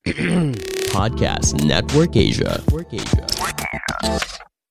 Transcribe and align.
Podcast 0.96 1.62
Network 1.62 2.16
Asia. 2.16 2.62
Network 2.64 2.94
Asia. 2.94 3.26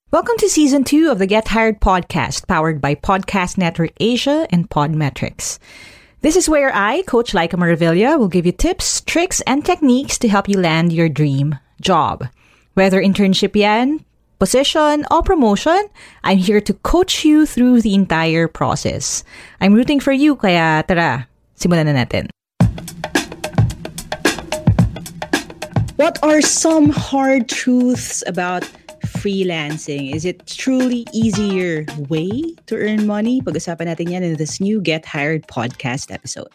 Welcome 0.10 0.38
to 0.40 0.50
season 0.50 0.84
two 0.84 1.12
of 1.12 1.20
the 1.20 1.28
Get 1.28 1.50
Hired 1.50 1.80
podcast, 1.80 2.48
powered 2.48 2.82
by 2.82 2.96
Podcast 2.96 3.56
Network 3.56 3.92
Asia 4.00 4.48
and 4.50 4.68
Podmetrics. 4.72 5.60
This 6.22 6.36
is 6.36 6.50
where 6.50 6.74
I, 6.74 7.04
Coach 7.04 7.34
Laika 7.34 7.62
Maravilla, 7.62 8.18
will 8.18 8.28
give 8.28 8.48
you 8.48 8.52
tips, 8.52 9.02
tricks, 9.02 9.40
and 9.46 9.64
techniques 9.64 10.18
to 10.18 10.28
help 10.28 10.50
you 10.50 10.60
land 10.60 10.92
your 10.92 11.10
dream 11.10 11.60
job. 11.80 12.26
Whether 12.74 13.00
internship 13.00 13.56
yan, 13.56 14.04
position, 14.40 15.06
or 15.12 15.22
promotion, 15.22 15.90
I'm 16.24 16.40
here 16.40 16.60
to 16.62 16.74
coach 16.74 17.24
you 17.24 17.46
through 17.46 17.82
the 17.82 17.94
entire 17.94 18.48
process. 18.48 19.24
I'm 19.62 19.76
rooting 19.76 20.00
for 20.00 20.12
you, 20.12 20.36
kaya 20.36 20.84
tara, 20.88 21.30
simulan 21.54 21.86
na 21.86 22.02
natin. 22.02 22.34
What 26.00 26.18
are 26.24 26.40
some 26.40 26.92
hard 26.92 27.50
truths 27.50 28.24
about 28.26 28.64
freelancing? 29.20 30.16
Is 30.16 30.24
it 30.24 30.48
truly 30.48 31.06
easier 31.12 31.86
way 32.08 32.56
to 32.68 32.80
earn 32.80 33.06
money? 33.06 33.42
Pag-usapan 33.42 33.92
natin 33.92 34.08
yan 34.08 34.24
in 34.24 34.40
this 34.40 34.64
new 34.64 34.80
Get 34.80 35.04
Hired 35.04 35.44
podcast 35.52 36.08
episode. 36.08 36.48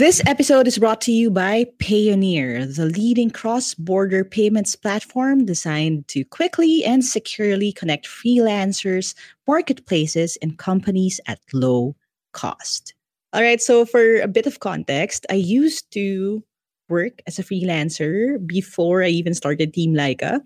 This 0.00 0.24
episode 0.24 0.64
is 0.64 0.80
brought 0.80 1.04
to 1.04 1.12
you 1.12 1.28
by 1.28 1.68
Payoneer, 1.76 2.64
the 2.74 2.88
leading 2.88 3.28
cross-border 3.28 4.24
payments 4.24 4.72
platform 4.72 5.44
designed 5.44 6.08
to 6.16 6.24
quickly 6.24 6.80
and 6.80 7.04
securely 7.04 7.76
connect 7.76 8.08
freelancers, 8.08 9.12
marketplaces, 9.44 10.40
and 10.40 10.56
companies 10.56 11.20
at 11.28 11.44
low 11.52 11.92
cost. 12.32 12.94
All 13.34 13.44
right, 13.44 13.60
so 13.60 13.84
for 13.84 14.24
a 14.24 14.28
bit 14.28 14.46
of 14.48 14.60
context, 14.64 15.28
I 15.28 15.36
used 15.36 15.92
to 15.92 16.40
work 16.88 17.22
as 17.26 17.38
a 17.38 17.44
freelancer 17.44 18.38
before 18.46 19.02
I 19.02 19.08
even 19.08 19.34
started 19.34 19.74
Team 19.74 19.94
Laika. 19.94 20.40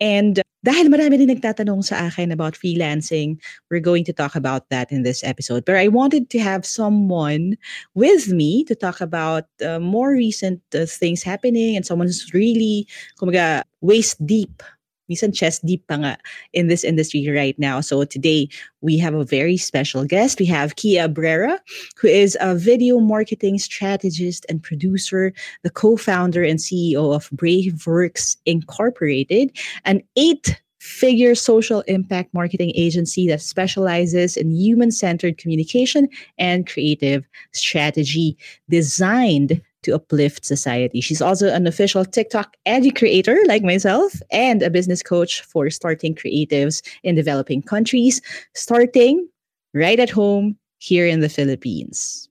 And 0.00 0.42
dahil 0.64 0.88
marami 0.88 1.20
din 1.20 1.28
nagtatanong 1.28 1.84
sa 1.84 2.08
akin 2.08 2.32
about 2.32 2.56
freelancing, 2.56 3.36
we're 3.68 3.84
going 3.84 4.02
to 4.08 4.16
talk 4.16 4.32
about 4.32 4.72
that 4.72 4.88
in 4.88 5.04
this 5.04 5.20
episode. 5.22 5.64
But 5.68 5.76
I 5.76 5.92
wanted 5.92 6.32
to 6.32 6.38
have 6.40 6.64
someone 6.64 7.60
with 7.92 8.32
me 8.32 8.64
to 8.64 8.74
talk 8.74 9.04
about 9.04 9.44
uh, 9.60 9.78
more 9.78 10.16
recent 10.16 10.64
uh, 10.72 10.88
things 10.88 11.22
happening 11.22 11.76
and 11.76 11.84
someone 11.84 12.08
who's 12.08 12.32
really, 12.32 12.88
kumaga, 13.20 13.62
waist 13.84 14.16
deep 14.24 14.64
minsan 15.08 15.32
chest 15.32 15.64
deep 15.64 15.86
pa 15.88 15.96
nga 15.96 16.18
in 16.52 16.68
this 16.68 16.84
industry 16.84 17.28
right 17.28 17.58
now. 17.58 17.80
So 17.80 18.04
today 18.04 18.48
we 18.80 18.98
have 18.98 19.14
a 19.14 19.24
very 19.24 19.56
special 19.56 20.04
guest. 20.04 20.38
We 20.38 20.46
have 20.46 20.76
Kia 20.76 21.08
Abrera, 21.08 21.58
who 21.96 22.08
is 22.08 22.36
a 22.40 22.54
video 22.54 23.00
marketing 23.00 23.58
strategist 23.58 24.46
and 24.48 24.62
producer, 24.62 25.32
the 25.62 25.70
co-founder 25.70 26.42
and 26.42 26.58
CEO 26.58 27.14
of 27.14 27.30
Braveworks 27.30 28.36
Incorporated, 28.46 29.56
an 29.84 30.02
eight 30.16 30.60
figure 30.84 31.34
social 31.34 31.80
impact 31.82 32.34
marketing 32.34 32.70
agency 32.76 33.26
that 33.26 33.40
specializes 33.40 34.36
in 34.36 34.50
human 34.50 34.90
centered 34.90 35.38
communication 35.38 36.06
and 36.36 36.66
creative 36.66 37.26
strategy 37.52 38.36
designed 38.68 39.62
to 39.84 39.94
uplift 39.94 40.44
society. 40.44 41.00
She's 41.00 41.22
also 41.22 41.48
an 41.48 41.66
official 41.66 42.04
TikTok 42.04 42.56
educator 42.66 43.38
like 43.46 43.62
myself 43.62 44.20
and 44.30 44.62
a 44.62 44.70
business 44.70 45.02
coach 45.02 45.42
for 45.42 45.70
starting 45.70 46.14
creatives 46.14 46.82
in 47.02 47.14
developing 47.14 47.62
countries, 47.62 48.20
starting 48.54 49.28
right 49.72 50.00
at 50.00 50.10
home 50.10 50.58
here 50.78 51.06
in 51.06 51.20
the 51.20 51.28
Philippines. 51.28 52.28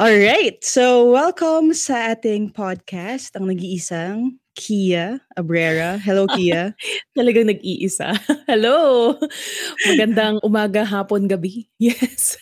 All 0.00 0.16
right. 0.16 0.56
So, 0.64 1.12
welcome 1.12 1.76
sa 1.76 2.16
ating 2.16 2.56
podcast, 2.56 3.36
ang 3.36 3.52
nag-iisang 3.52 4.40
Kia 4.56 5.20
Abrera. 5.36 6.00
Hello, 6.00 6.24
Kia. 6.24 6.72
Talagang 7.20 7.52
nag-iisa. 7.52 8.16
Hello! 8.48 9.12
Magandang 9.92 10.40
umaga, 10.40 10.88
hapon, 10.88 11.28
gabi. 11.28 11.68
Yes. 11.76 12.40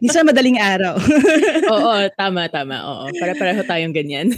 Minsan 0.00 0.24
madaling 0.24 0.56
araw. 0.56 0.96
Oo, 1.68 2.08
tama, 2.16 2.48
tama. 2.48 2.80
Oo, 2.80 3.12
para-pareho 3.12 3.60
tayong 3.68 3.92
ganyan. 3.92 4.32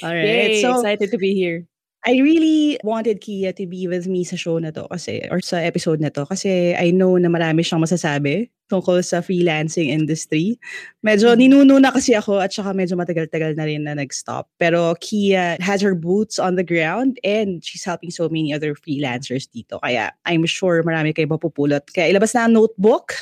All 0.00 0.16
right. 0.16 0.56
Yay, 0.56 0.64
so, 0.64 0.80
excited 0.80 1.12
to 1.12 1.20
be 1.20 1.36
here. 1.36 1.68
I 2.02 2.18
really 2.18 2.82
wanted 2.82 3.20
Kia 3.22 3.52
to 3.54 3.64
be 3.66 3.86
with 3.86 4.10
me 4.10 4.26
sa 4.26 4.34
show 4.34 4.58
na 4.58 4.74
to 4.74 4.90
kasi, 4.90 5.22
or 5.30 5.38
sa 5.38 5.62
episode 5.62 6.02
na 6.02 6.10
to 6.10 6.26
kasi 6.26 6.74
I 6.74 6.90
know 6.90 7.14
na 7.14 7.30
marami 7.30 7.62
siyang 7.62 7.78
masasabi 7.78 8.50
tungkol 8.66 9.06
sa 9.06 9.22
freelancing 9.22 9.86
industry. 9.86 10.58
Medyo 11.06 11.30
mm-hmm. 11.30 11.42
ninuno 11.46 11.78
na 11.78 11.94
kasi 11.94 12.18
ako 12.18 12.42
at 12.42 12.50
saka 12.50 12.74
medyo 12.74 12.98
matagal-tagal 12.98 13.54
na 13.54 13.70
rin 13.70 13.86
na 13.86 13.94
nag-stop. 13.94 14.50
Pero 14.58 14.98
Kia 14.98 15.54
has 15.62 15.78
her 15.78 15.94
boots 15.94 16.42
on 16.42 16.58
the 16.58 16.66
ground 16.66 17.22
and 17.22 17.62
she's 17.62 17.86
helping 17.86 18.10
so 18.10 18.26
many 18.26 18.50
other 18.50 18.74
freelancers 18.74 19.46
dito. 19.46 19.78
Kaya 19.78 20.10
I'm 20.26 20.42
sure 20.42 20.82
marami 20.82 21.14
kayo 21.14 21.30
mapupulot. 21.30 21.86
Kaya 21.94 22.10
ilabas 22.10 22.34
na 22.34 22.50
ang 22.50 22.58
notebook 22.58 23.14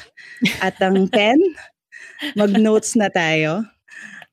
at 0.64 0.80
ang 0.80 1.04
pen. 1.12 1.36
Mag-notes 2.32 2.96
na 2.96 3.12
tayo. 3.12 3.60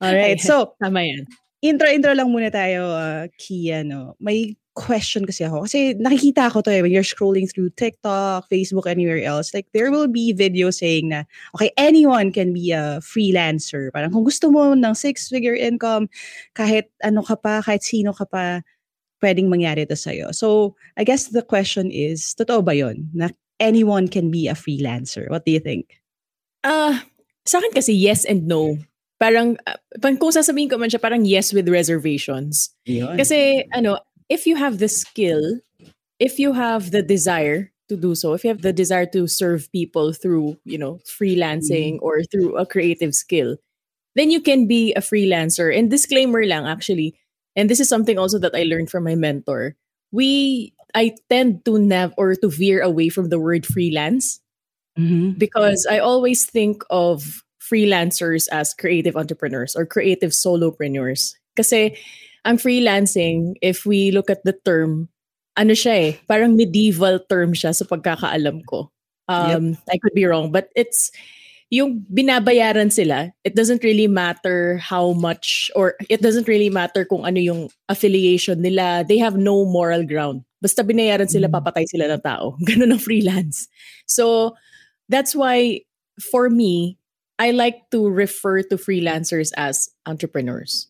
Alright, 0.00 0.40
so 0.40 0.72
tama 0.80 1.04
yan 1.04 1.28
intro-intro 1.62 2.14
lang 2.14 2.30
muna 2.30 2.50
tayo, 2.50 2.90
uh, 2.92 3.26
Kia, 3.38 3.82
no? 3.82 4.14
May 4.22 4.56
question 4.78 5.26
kasi 5.26 5.42
ako. 5.42 5.66
Kasi 5.66 5.98
nakikita 5.98 6.54
ko 6.54 6.62
to 6.62 6.70
eh, 6.70 6.82
when 6.82 6.94
you're 6.94 7.02
scrolling 7.02 7.50
through 7.50 7.74
TikTok, 7.74 8.46
Facebook, 8.46 8.86
anywhere 8.86 9.18
else, 9.26 9.50
like 9.50 9.66
there 9.74 9.90
will 9.90 10.06
be 10.06 10.30
videos 10.30 10.78
saying 10.78 11.10
na, 11.10 11.26
okay, 11.58 11.74
anyone 11.74 12.30
can 12.30 12.54
be 12.54 12.70
a 12.70 13.02
freelancer. 13.02 13.90
Parang 13.90 14.14
kung 14.14 14.22
gusto 14.22 14.54
mo 14.54 14.74
ng 14.78 14.94
six-figure 14.94 15.58
income, 15.58 16.06
kahit 16.54 16.86
ano 17.02 17.26
ka 17.26 17.34
pa, 17.34 17.58
kahit 17.58 17.82
sino 17.82 18.14
ka 18.14 18.22
pa, 18.22 18.62
pwedeng 19.18 19.50
mangyari 19.50 19.82
to 19.82 19.98
sa'yo. 19.98 20.30
So, 20.30 20.78
I 20.94 21.02
guess 21.02 21.34
the 21.34 21.42
question 21.42 21.90
is, 21.90 22.38
totoo 22.38 22.62
ba 22.62 22.70
yun? 22.70 23.10
Na 23.10 23.34
anyone 23.58 24.06
can 24.06 24.30
be 24.30 24.46
a 24.46 24.54
freelancer? 24.54 25.26
What 25.26 25.42
do 25.42 25.50
you 25.50 25.58
think? 25.58 25.98
Uh, 26.62 27.02
sa 27.42 27.58
akin 27.58 27.74
kasi 27.74 27.94
yes 27.94 28.22
and 28.22 28.46
no 28.46 28.78
parang, 29.18 29.58
uh, 29.66 29.78
kung 30.00 30.32
sasabihin 30.32 30.70
ko 30.70 30.78
man 30.78 30.90
siya, 30.90 31.02
parang 31.02 31.24
yes 31.24 31.52
with 31.52 31.68
reservations. 31.68 32.70
Yun. 32.86 33.18
Kasi, 33.18 33.66
ano, 33.74 33.98
if 34.28 34.46
you 34.46 34.56
have 34.56 34.78
the 34.78 34.88
skill, 34.88 35.60
if 36.18 36.38
you 36.38 36.52
have 36.52 36.90
the 36.90 37.02
desire 37.02 37.70
to 37.88 37.96
do 37.96 38.14
so, 38.14 38.34
if 38.34 38.44
you 38.44 38.50
have 38.50 38.62
the 38.62 38.72
desire 38.72 39.06
to 39.06 39.26
serve 39.26 39.70
people 39.72 40.12
through, 40.12 40.56
you 40.64 40.78
know, 40.78 41.00
freelancing 41.06 41.96
mm. 41.96 42.02
or 42.02 42.22
through 42.22 42.56
a 42.56 42.66
creative 42.66 43.14
skill, 43.14 43.56
then 44.14 44.30
you 44.30 44.40
can 44.40 44.66
be 44.66 44.92
a 44.94 45.00
freelancer. 45.00 45.70
And 45.70 45.90
disclaimer 45.90 46.44
lang, 46.44 46.66
actually, 46.66 47.14
and 47.56 47.70
this 47.70 47.80
is 47.80 47.88
something 47.88 48.18
also 48.18 48.38
that 48.38 48.54
I 48.54 48.62
learned 48.62 48.90
from 48.90 49.04
my 49.04 49.14
mentor. 49.14 49.74
We, 50.12 50.74
I 50.94 51.16
tend 51.28 51.64
to 51.64 51.78
nav 51.78 52.14
or 52.16 52.34
to 52.34 52.48
veer 52.48 52.80
away 52.80 53.08
from 53.08 53.28
the 53.28 53.38
word 53.38 53.66
freelance 53.66 54.40
mm-hmm. 54.98 55.32
because 55.38 55.86
I 55.90 55.98
always 55.98 56.46
think 56.46 56.82
of 56.88 57.42
freelancers 57.68 58.48
as 58.48 58.72
creative 58.72 59.16
entrepreneurs 59.16 59.76
or 59.76 59.84
creative 59.84 60.32
solopreneurs. 60.32 61.36
Kasi 61.56 61.92
ang 62.44 62.56
freelancing, 62.56 63.54
if 63.60 63.84
we 63.84 64.10
look 64.10 64.30
at 64.30 64.40
the 64.44 64.56
term, 64.64 65.08
ano 65.58 65.74
siya 65.76 65.94
eh, 65.94 66.12
parang 66.24 66.56
medieval 66.56 67.20
term 67.28 67.52
siya 67.52 67.74
sa 67.76 67.84
pagkakaalam 67.84 68.64
ko. 68.64 68.88
Um, 69.28 69.76
yep. 69.76 69.92
I 69.92 69.96
could 70.00 70.16
be 70.16 70.24
wrong, 70.24 70.48
but 70.48 70.72
it's 70.72 71.12
yung 71.68 72.00
binabayaran 72.08 72.88
sila, 72.88 73.28
it 73.44 73.54
doesn't 73.54 73.84
really 73.84 74.08
matter 74.08 74.80
how 74.80 75.12
much 75.12 75.70
or 75.76 76.00
it 76.08 76.24
doesn't 76.24 76.48
really 76.48 76.72
matter 76.72 77.04
kung 77.04 77.28
ano 77.28 77.36
yung 77.36 77.68
affiliation 77.92 78.62
nila. 78.64 79.04
They 79.04 79.18
have 79.20 79.36
no 79.36 79.68
moral 79.68 80.08
ground. 80.08 80.48
Basta 80.64 80.80
binayaran 80.80 81.28
sila, 81.28 81.52
mm. 81.52 81.54
papatay 81.54 81.84
sila 81.84 82.08
ng 82.08 82.24
tao. 82.24 82.56
Ganun 82.68 82.96
ang 82.96 83.02
freelance. 83.02 83.68
So, 84.08 84.56
that's 85.12 85.36
why 85.36 85.84
for 86.16 86.48
me, 86.48 86.96
I 87.38 87.52
like 87.52 87.90
to 87.90 88.08
refer 88.08 88.62
to 88.62 88.76
freelancers 88.76 89.52
as 89.56 89.90
entrepreneurs. 90.06 90.88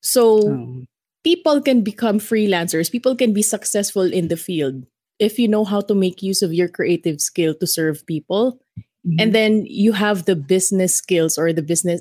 So, 0.00 0.48
oh. 0.48 0.84
people 1.22 1.60
can 1.60 1.82
become 1.82 2.18
freelancers. 2.18 2.90
People 2.90 3.16
can 3.16 3.32
be 3.32 3.42
successful 3.42 4.02
in 4.02 4.28
the 4.28 4.36
field 4.36 4.86
if 5.18 5.38
you 5.38 5.46
know 5.46 5.64
how 5.64 5.80
to 5.80 5.94
make 5.94 6.22
use 6.22 6.42
of 6.42 6.52
your 6.52 6.68
creative 6.68 7.20
skill 7.20 7.54
to 7.54 7.66
serve 7.66 8.04
people 8.06 8.60
Mm-hmm. 9.06 9.20
And 9.20 9.34
then 9.34 9.66
you 9.66 9.92
have 9.92 10.24
the 10.24 10.36
business 10.36 10.96
skills 10.96 11.36
or 11.36 11.52
the 11.52 11.62
business 11.62 12.00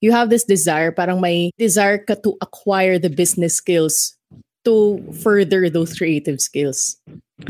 you 0.00 0.12
have 0.12 0.30
this 0.30 0.44
desire, 0.44 0.92
parang 0.92 1.20
may 1.20 1.50
desire 1.58 1.98
ka 1.98 2.14
to 2.22 2.38
acquire 2.40 2.98
the 3.02 3.10
business 3.10 3.58
skills 3.58 4.14
to 4.64 5.02
further 5.10 5.68
those 5.68 5.98
creative 5.98 6.40
skills. 6.40 6.96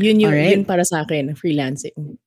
Yun 0.01 0.19
yun, 0.19 0.33
right. 0.33 0.57
yun 0.57 0.65
para 0.65 0.83
sa 0.83 1.05
akin, 1.05 1.37
freelancing. 1.37 2.17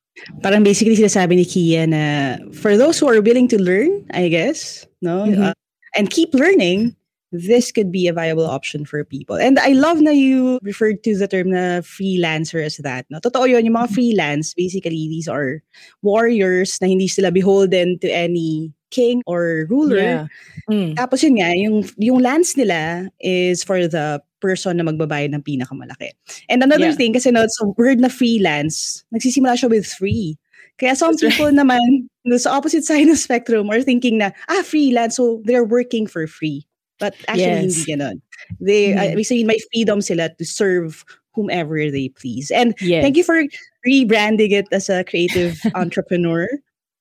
Parang 0.43 0.63
basically 0.63 0.97
sinasabi 0.97 1.41
ni 1.41 1.45
Kia 1.45 1.87
na 1.87 2.37
for 2.53 2.77
those 2.77 2.99
who 2.99 3.09
are 3.09 3.21
willing 3.21 3.49
to 3.49 3.61
learn, 3.61 4.05
I 4.13 4.29
guess, 4.29 4.87
no? 5.01 5.25
Mm-hmm. 5.25 5.43
Uh, 5.43 5.57
and 5.97 6.11
keep 6.11 6.35
learning, 6.35 6.97
this 7.33 7.73
could 7.73 7.91
be 7.91 8.07
a 8.07 8.13
viable 8.13 8.47
option 8.47 8.85
for 8.85 9.05
people. 9.05 9.37
And 9.37 9.59
I 9.59 9.73
love 9.73 10.01
na 10.01 10.11
you 10.11 10.61
referred 10.63 11.03
to 11.05 11.17
the 11.17 11.27
term 11.27 11.51
na 11.51 11.81
freelancer 11.81 12.63
as 12.63 12.77
that. 12.85 13.07
No? 13.09 13.21
Totoo 13.21 13.49
yun, 13.49 13.65
yung 13.65 13.75
mga 13.75 13.91
freelance, 13.91 14.53
basically, 14.55 15.09
these 15.09 15.29
are 15.29 15.63
warriors 16.03 16.77
na 16.81 16.89
hindi 16.89 17.09
sila 17.09 17.33
beholden 17.33 17.99
to 18.01 18.09
any 18.09 18.73
king 18.91 19.23
or 19.27 19.65
ruler. 19.73 19.97
Yeah. 19.97 20.27
Mm. 20.71 20.95
Tapos 20.97 21.25
yun 21.25 21.41
nga, 21.41 21.57
yung, 21.57 21.89
yung 21.97 22.21
lands 22.21 22.53
nila 22.57 23.09
is 23.21 23.65
for 23.65 23.89
the 23.89 24.21
person 24.43 24.77
na 24.77 24.85
magbabayad 24.85 25.31
ng 25.31 25.47
pinakamalaki. 25.47 26.11
And 26.51 26.67
another 26.67 26.91
yeah. 26.91 26.99
thing, 26.99 27.15
kasi 27.15 27.31
no, 27.31 27.47
so 27.47 27.75
word 27.79 28.03
na 28.03 28.11
freelance, 28.11 29.07
nagsisimula 29.15 29.55
siya 29.55 29.71
with 29.71 29.87
free. 29.87 30.37
Kaya 30.83 30.99
some 30.99 31.15
That's 31.15 31.39
people 31.39 31.55
right. 31.55 31.63
naman, 31.63 32.11
no, 32.27 32.37
sa 32.37 32.59
opposite 32.59 32.83
side 32.91 33.07
of 33.07 33.23
spectrum, 33.23 33.71
are 33.71 33.87
thinking 33.87 34.19
na, 34.19 34.35
ah, 34.51 34.67
freelance, 34.67 35.17
so 35.17 35.41
they're 35.47 35.65
working 35.65 36.11
for 36.11 36.27
free. 36.27 36.67
But 36.99 37.15
actually, 37.31 37.71
yes. 37.71 37.87
hindi 37.87 37.93
ganon. 37.95 38.17
They, 38.59 38.91
mm-hmm. 38.91 39.19
uh, 39.19 39.23
say, 39.23 39.45
may 39.47 39.59
freedom 39.73 40.03
sila 40.03 40.31
to 40.35 40.45
serve 40.45 41.07
whomever 41.35 41.91
they 41.91 42.11
please. 42.11 42.51
And 42.51 42.75
yes. 42.81 43.03
thank 43.03 43.17
you 43.17 43.25
for 43.25 43.45
rebranding 43.87 44.53
it 44.53 44.67
as 44.71 44.89
a 44.89 45.05
creative 45.05 45.59
entrepreneur. 45.75 46.49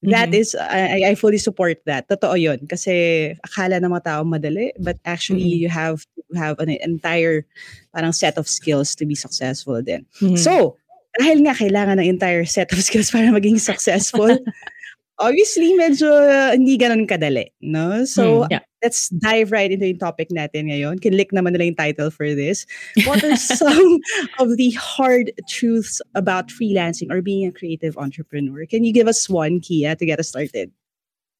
That 0.01 0.33
mm-hmm. 0.33 0.41
is, 0.41 0.57
I, 0.57 1.13
I 1.13 1.15
fully 1.15 1.37
support 1.37 1.77
that. 1.85 2.09
Totoo 2.09 2.33
yun. 2.33 2.65
Kasi 2.65 3.37
akala 3.45 3.77
ng 3.77 3.93
mga 3.93 4.03
tao 4.03 4.21
madali, 4.25 4.73
but 4.81 4.97
actually 5.05 5.45
mm-hmm. 5.45 5.61
you 5.61 5.69
have 5.69 6.01
to 6.17 6.21
have 6.37 6.57
an 6.57 6.73
entire 6.73 7.45
parang 7.93 8.09
set 8.09 8.37
of 8.41 8.49
skills 8.49 8.97
to 8.97 9.05
be 9.05 9.13
successful 9.13 9.77
din. 9.85 10.09
Mm-hmm. 10.17 10.41
So, 10.41 10.81
dahil 11.21 11.45
nga 11.45 11.53
kailangan 11.53 12.01
ng 12.01 12.17
entire 12.17 12.49
set 12.49 12.73
of 12.73 12.81
skills 12.87 13.13
para 13.13 13.29
maging 13.29 13.61
successful, 13.61 14.33
obviously 15.21 15.77
medyo 15.77 16.09
hindi 16.57 16.81
ganun 16.81 17.05
kadali, 17.05 17.53
no? 17.61 18.01
So, 18.09 18.49
mm, 18.49 18.57
yeah 18.57 18.65
let's 18.83 19.09
dive 19.09 19.51
right 19.51 19.71
into 19.71 19.87
yung 19.87 20.01
topic 20.01 20.29
natin 20.33 20.69
ngayon. 20.69 20.99
Kinlik 20.99 21.31
naman 21.31 21.53
nila 21.53 21.69
yung 21.69 21.79
title 21.79 22.09
for 22.09 22.33
this. 22.33 22.65
What 23.05 23.23
are 23.23 23.37
some 23.37 24.01
of 24.41 24.57
the 24.57 24.71
hard 24.77 25.31
truths 25.47 26.01
about 26.15 26.49
freelancing 26.49 27.13
or 27.13 27.21
being 27.21 27.45
a 27.47 27.53
creative 27.53 27.97
entrepreneur? 27.97 28.65
Can 28.65 28.83
you 28.83 28.93
give 28.93 29.07
us 29.07 29.29
one, 29.29 29.61
Kia, 29.61 29.95
to 29.95 30.05
get 30.05 30.19
us 30.19 30.29
started? 30.29 30.71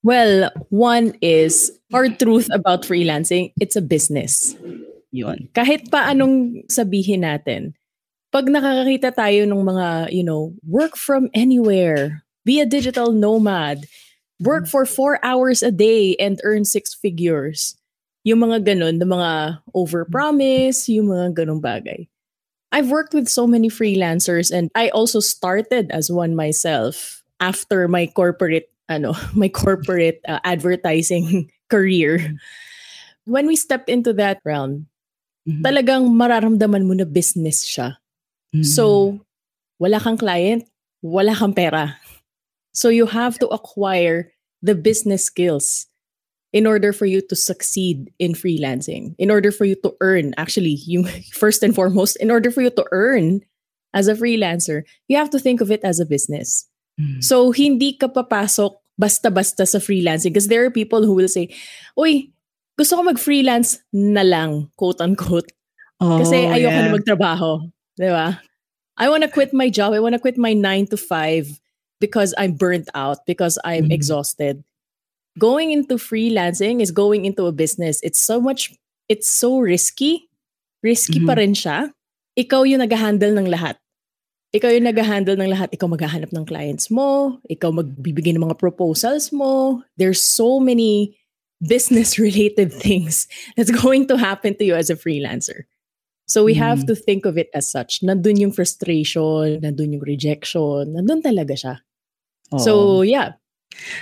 Well, 0.04 0.50
one 0.70 1.14
is 1.22 1.70
hard 1.92 2.18
truth 2.18 2.50
about 2.50 2.82
freelancing, 2.82 3.54
it's 3.62 3.76
a 3.76 3.86
business. 3.86 4.58
Yun. 5.14 5.50
Kahit 5.54 5.92
pa 5.92 6.10
anong 6.10 6.66
sabihin 6.74 7.22
natin, 7.22 7.78
pag 8.34 8.50
nakakakita 8.50 9.14
tayo 9.14 9.46
ng 9.46 9.62
mga, 9.62 10.10
you 10.10 10.24
know, 10.24 10.56
work 10.66 10.98
from 10.98 11.30
anywhere, 11.36 12.24
be 12.48 12.58
a 12.58 12.66
digital 12.66 13.12
nomad, 13.12 13.86
work 14.42 14.68
for 14.68 14.86
four 14.86 15.24
hours 15.24 15.62
a 15.62 15.72
day 15.72 16.16
and 16.18 16.42
earn 16.44 16.66
six 16.66 16.94
figures. 16.94 17.78
Yung 18.26 18.42
mga 18.42 18.66
ganun, 18.74 19.00
the 19.00 19.06
mga 19.06 19.62
overpromise, 19.74 20.90
yung 20.90 21.10
mga 21.10 21.42
ganung 21.42 21.62
bagay. 21.62 22.06
I've 22.72 22.90
worked 22.90 23.14
with 23.14 23.28
so 23.28 23.46
many 23.46 23.70
freelancers 23.70 24.50
and 24.54 24.70
I 24.76 24.90
also 24.90 25.20
started 25.20 25.92
as 25.92 26.10
one 26.10 26.36
myself 26.36 27.24
after 27.42 27.88
my 27.88 28.08
corporate 28.08 28.72
ano, 28.92 29.16
my 29.36 29.48
corporate 29.48 30.20
uh, 30.28 30.40
advertising 30.44 31.50
career. 31.72 32.36
When 33.26 33.48
we 33.48 33.56
stepped 33.56 33.88
into 33.88 34.14
that 34.20 34.44
realm, 34.44 34.88
mm-hmm. 35.48 35.64
talagang 35.64 36.12
mararamdaman 36.12 36.88
mo 36.88 36.94
na 36.94 37.08
business 37.08 37.64
siya. 37.64 38.02
Mm-hmm. 38.52 38.68
So, 38.68 39.18
wala 39.80 40.00
kang 40.04 40.20
client, 40.20 40.68
wala 41.00 41.32
kang 41.32 41.56
pera. 41.56 41.96
So 42.74 42.90
you 42.90 43.06
have 43.06 43.40
to 43.40 43.48
acquire 43.48 44.32
the 44.62 44.76
business 44.76 45.26
skills 45.26 45.88
in 46.54 46.68
order 46.68 46.92
for 46.92 47.06
you 47.06 47.22
to 47.22 47.36
succeed 47.36 48.12
in 48.20 48.34
freelancing, 48.34 49.16
in 49.18 49.32
order 49.32 49.52
for 49.52 49.64
you 49.64 49.76
to 49.84 49.96
earn, 50.02 50.34
actually, 50.38 50.78
you 50.84 51.08
first 51.34 51.64
and 51.64 51.74
foremost, 51.74 52.18
in 52.18 52.30
order 52.30 52.52
for 52.52 52.62
you 52.62 52.70
to 52.70 52.86
earn 52.92 53.42
as 53.94 54.08
a 54.08 54.16
freelancer, 54.16 54.84
you 55.08 55.18
have 55.18 55.30
to 55.30 55.40
think 55.40 55.62
of 55.62 55.72
it 55.72 55.84
as 55.84 56.00
a 56.00 56.06
business. 56.06 56.68
Mm. 57.00 57.24
So, 57.24 57.52
hindi 57.52 57.94
ka 57.94 58.08
papasok 58.08 58.76
basta-basta 59.00 59.66
sa 59.66 59.80
freelancing 59.80 60.36
because 60.36 60.48
there 60.48 60.64
are 60.64 60.72
people 60.72 61.04
who 61.04 61.16
will 61.16 61.32
say, 61.32 61.50
Uy, 61.98 62.32
gusto 62.78 62.96
ko 63.00 63.04
mag-freelance 63.04 63.80
na 63.92 64.24
lang, 64.24 64.70
quote-unquote. 64.76 65.52
Oh, 66.04 66.20
kasi 66.20 66.36
ayoko 66.36 66.76
yeah. 66.76 66.88
na 66.88 66.96
magtrabaho. 66.96 67.52
Di 67.96 68.10
ba? 68.12 68.42
I 68.98 69.08
want 69.08 69.24
to 69.24 69.32
quit 69.32 69.54
my 69.54 69.70
job. 69.70 69.94
I 69.94 70.00
want 70.04 70.14
to 70.14 70.22
quit 70.22 70.38
my 70.38 70.54
9 70.54 70.92
to 70.94 70.98
5 70.98 71.62
because 72.02 72.34
I'm 72.36 72.58
burnt 72.58 72.90
out, 72.98 73.24
because 73.30 73.62
I'm 73.64 73.86
mm-hmm. 73.86 73.96
exhausted. 73.96 74.66
Going 75.40 75.72
into 75.72 75.96
freelancing 75.96 76.82
is 76.82 76.92
going 76.92 77.24
into 77.24 77.46
a 77.46 77.54
business. 77.54 78.02
It's 78.04 78.20
so 78.20 78.42
much, 78.42 78.74
it's 79.08 79.30
so 79.30 79.62
risky. 79.62 80.28
Risky 80.84 81.22
mm-hmm. 81.22 81.30
pa 81.30 81.40
rin 81.40 81.54
siya. 81.54 81.94
Ikaw 82.36 82.66
yung 82.66 82.82
nag-handle 82.82 83.38
ng 83.38 83.48
lahat. 83.48 83.78
Ikaw 84.52 84.76
yung 84.76 84.90
nag-handle 84.90 85.38
ng 85.40 85.48
lahat. 85.54 85.70
Ikaw 85.72 85.88
maghahanap 85.88 86.34
ng 86.34 86.44
clients 86.44 86.92
mo. 86.92 87.40
Ikaw 87.48 87.72
magbibigay 87.72 88.36
ng 88.36 88.44
mga 88.44 88.60
proposals 88.60 89.32
mo. 89.32 89.80
There's 89.96 90.20
so 90.20 90.60
many 90.60 91.16
business-related 91.64 92.74
things 92.84 93.30
that's 93.56 93.72
going 93.72 94.10
to 94.10 94.18
happen 94.18 94.58
to 94.58 94.66
you 94.66 94.76
as 94.76 94.90
a 94.90 94.98
freelancer. 94.98 95.70
So 96.32 96.44
we 96.44 96.56
mm. 96.56 96.64
have 96.64 96.88
to 96.88 96.96
think 96.96 97.28
of 97.28 97.38
it 97.38 97.52
as 97.54 97.70
such. 97.70 98.00
Nandun 98.04 98.40
yung 98.40 98.52
frustration, 98.56 99.60
nandun 99.60 100.00
yung 100.00 100.04
rejection, 100.04 100.96
nandun 100.96 101.20
talaga 101.20 101.56
siya. 101.60 101.76
So, 102.60 103.02
yeah. 103.02 103.40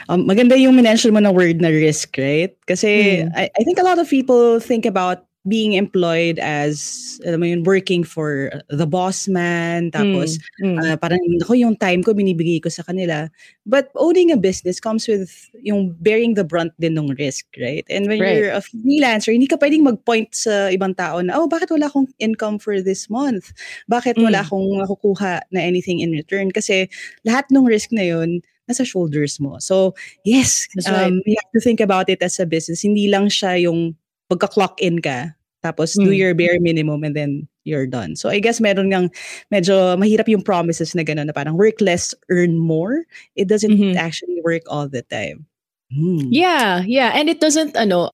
Um, 0.09 0.25
maganda 0.25 0.57
yung 0.57 0.75
minention 0.75 1.13
mo 1.13 1.21
na 1.21 1.29
word 1.29 1.61
na 1.61 1.69
risk, 1.69 2.17
right? 2.17 2.57
Kasi 2.65 3.21
mm. 3.23 3.31
I, 3.37 3.53
I 3.53 3.61
think 3.63 3.77
a 3.77 3.85
lot 3.85 4.01
of 4.01 4.09
people 4.09 4.59
think 4.59 4.85
about 4.85 5.28
being 5.49 5.73
employed 5.73 6.37
as 6.39 7.17
alam 7.25 7.41
mo 7.41 7.45
yun, 7.49 7.65
working 7.65 8.05
for 8.05 8.53
the 8.69 8.85
boss 8.85 9.27
man 9.27 9.91
tapos 9.91 10.37
mm, 10.61 10.77
mm. 10.77 10.77
Uh, 10.79 10.95
parang 10.95 11.19
ako 11.41 11.57
yung 11.57 11.75
time 11.75 12.05
ko 12.05 12.13
binibigay 12.13 12.61
ko 12.61 12.69
sa 12.69 12.85
kanila 12.85 13.27
but 13.65 13.89
owning 13.97 14.31
a 14.31 14.37
business 14.37 14.79
comes 14.79 15.09
with 15.09 15.49
yung 15.65 15.91
bearing 15.99 16.37
the 16.37 16.45
brunt 16.45 16.71
din 16.79 16.95
ng 16.95 17.17
risk 17.17 17.49
right 17.57 17.83
and 17.89 18.07
when 18.07 18.21
right. 18.21 18.37
you're 18.37 18.53
a 18.53 18.61
freelancer 18.61 19.33
hindi 19.33 19.49
ka 19.49 19.57
pwedeng 19.57 19.83
mag-point 19.83 20.29
sa 20.31 20.69
ibang 20.69 20.93
tao 20.93 21.19
na 21.19 21.35
oh 21.35 21.49
bakit 21.49 21.73
wala 21.73 21.89
akong 21.89 22.07
income 22.21 22.61
for 22.61 22.79
this 22.79 23.09
month 23.09 23.51
bakit 23.89 24.15
mm. 24.15 24.23
wala 24.23 24.45
akong 24.45 24.69
makukuha 24.79 25.43
na 25.51 25.59
anything 25.59 25.99
in 25.99 26.13
return 26.13 26.53
kasi 26.53 26.87
lahat 27.25 27.49
ng 27.49 27.65
risk 27.65 27.91
na 27.91 28.05
yun 28.05 28.39
nasa 28.69 28.85
shoulders 28.85 29.41
mo. 29.41 29.57
So, 29.57 29.97
yes, 30.21 30.69
um, 30.85 30.93
right. 30.93 31.13
you 31.25 31.35
have 31.41 31.51
to 31.57 31.59
think 31.59 31.81
about 31.81 32.05
it 32.05 32.21
as 32.21 32.37
a 32.37 32.45
business. 32.45 32.85
Hindi 32.85 33.09
lang 33.09 33.25
siya 33.33 33.57
yung 33.65 33.97
pagka-clock 34.29 34.77
in 34.77 35.01
ka, 35.01 35.33
tapos 35.63 35.97
mm. 35.97 36.05
do 36.05 36.11
your 36.11 36.33
bare 36.33 36.59
minimum 36.59 37.03
and 37.03 37.15
then 37.15 37.47
you're 37.63 37.87
done. 37.87 38.15
So 38.15 38.29
I 38.29 38.39
guess 38.39 38.59
meron 38.59 38.89
ngang 38.89 39.13
medyo 39.53 39.97
mahirap 39.99 40.27
yung 40.27 40.43
promises 40.43 40.95
na 40.95 41.03
gano'n 41.03 41.27
na 41.27 41.33
parang 41.33 41.57
work 41.57 41.81
less, 41.81 42.15
earn 42.29 42.57
more. 42.57 43.05
It 43.35 43.47
doesn't 43.47 43.71
mm-hmm. 43.71 43.97
actually 43.97 44.41
work 44.43 44.63
all 44.67 44.87
the 44.87 45.03
time. 45.03 45.45
Mm. 45.93 46.29
Yeah, 46.31 46.81
yeah. 46.85 47.11
And 47.13 47.29
it 47.29 47.41
doesn't, 47.41 47.75
ano, 47.75 48.11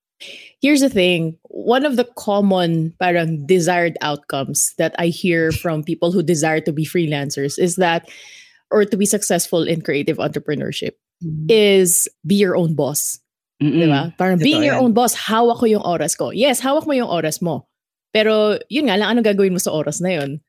here's 0.61 0.81
the 0.81 0.89
thing. 0.89 1.37
One 1.43 1.85
of 1.85 1.95
the 1.95 2.07
common 2.17 2.93
parang 2.99 3.45
desired 3.45 3.97
outcomes 4.01 4.73
that 4.77 4.95
I 4.97 5.07
hear 5.07 5.51
from 5.51 5.83
people 5.83 6.11
who 6.11 6.23
desire 6.23 6.61
to 6.61 6.73
be 6.73 6.85
freelancers 6.85 7.59
is 7.59 7.75
that, 7.75 8.09
or 8.71 8.85
to 8.85 8.97
be 8.97 9.05
successful 9.05 9.63
in 9.63 9.81
creative 9.81 10.17
entrepreneurship, 10.17 10.97
mm. 11.23 11.45
is 11.49 12.07
be 12.25 12.35
your 12.35 12.55
own 12.55 12.75
boss. 12.75 13.19
Mm-mm. 13.61 13.87
Diba? 13.87 14.01
Parang 14.19 14.37
being 14.39 14.63
your 14.63 14.79
own 14.79 14.91
boss, 14.91 15.15
hawak 15.15 15.59
ko 15.59 15.65
yung 15.65 15.85
oras 15.85 16.15
ko. 16.15 16.35
Yes, 16.35 16.59
hawak 16.59 16.83
mo 16.83 16.93
yung 16.93 17.07
oras 17.07 17.39
mo. 17.39 17.67
Pero 18.11 18.59
yun 18.67 18.87
nga 18.87 18.99
lang, 18.99 19.15
ano 19.15 19.19
gagawin 19.23 19.55
mo 19.55 19.61
sa 19.61 19.71
oras 19.71 19.99
na 20.03 20.15
yun? 20.15 20.39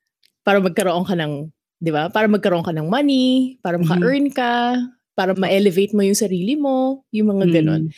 Para 0.46 0.58
magkaroon 0.58 1.06
ka 1.06 1.14
ng, 1.14 1.50
di 1.78 1.90
ba? 1.90 2.10
Para 2.10 2.26
magkaroon 2.26 2.66
ka 2.66 2.74
ng 2.74 2.86
money, 2.86 3.58
para 3.62 3.78
maka-earn 3.78 4.30
ka. 4.30 4.78
para 5.16 5.32
ma-elevate 5.32 5.96
mo 5.96 6.04
yung 6.04 6.14
sarili 6.14 6.54
mo, 6.60 7.02
yung 7.10 7.32
mga 7.32 7.58
ganon. 7.58 7.88
Mm. 7.88 7.92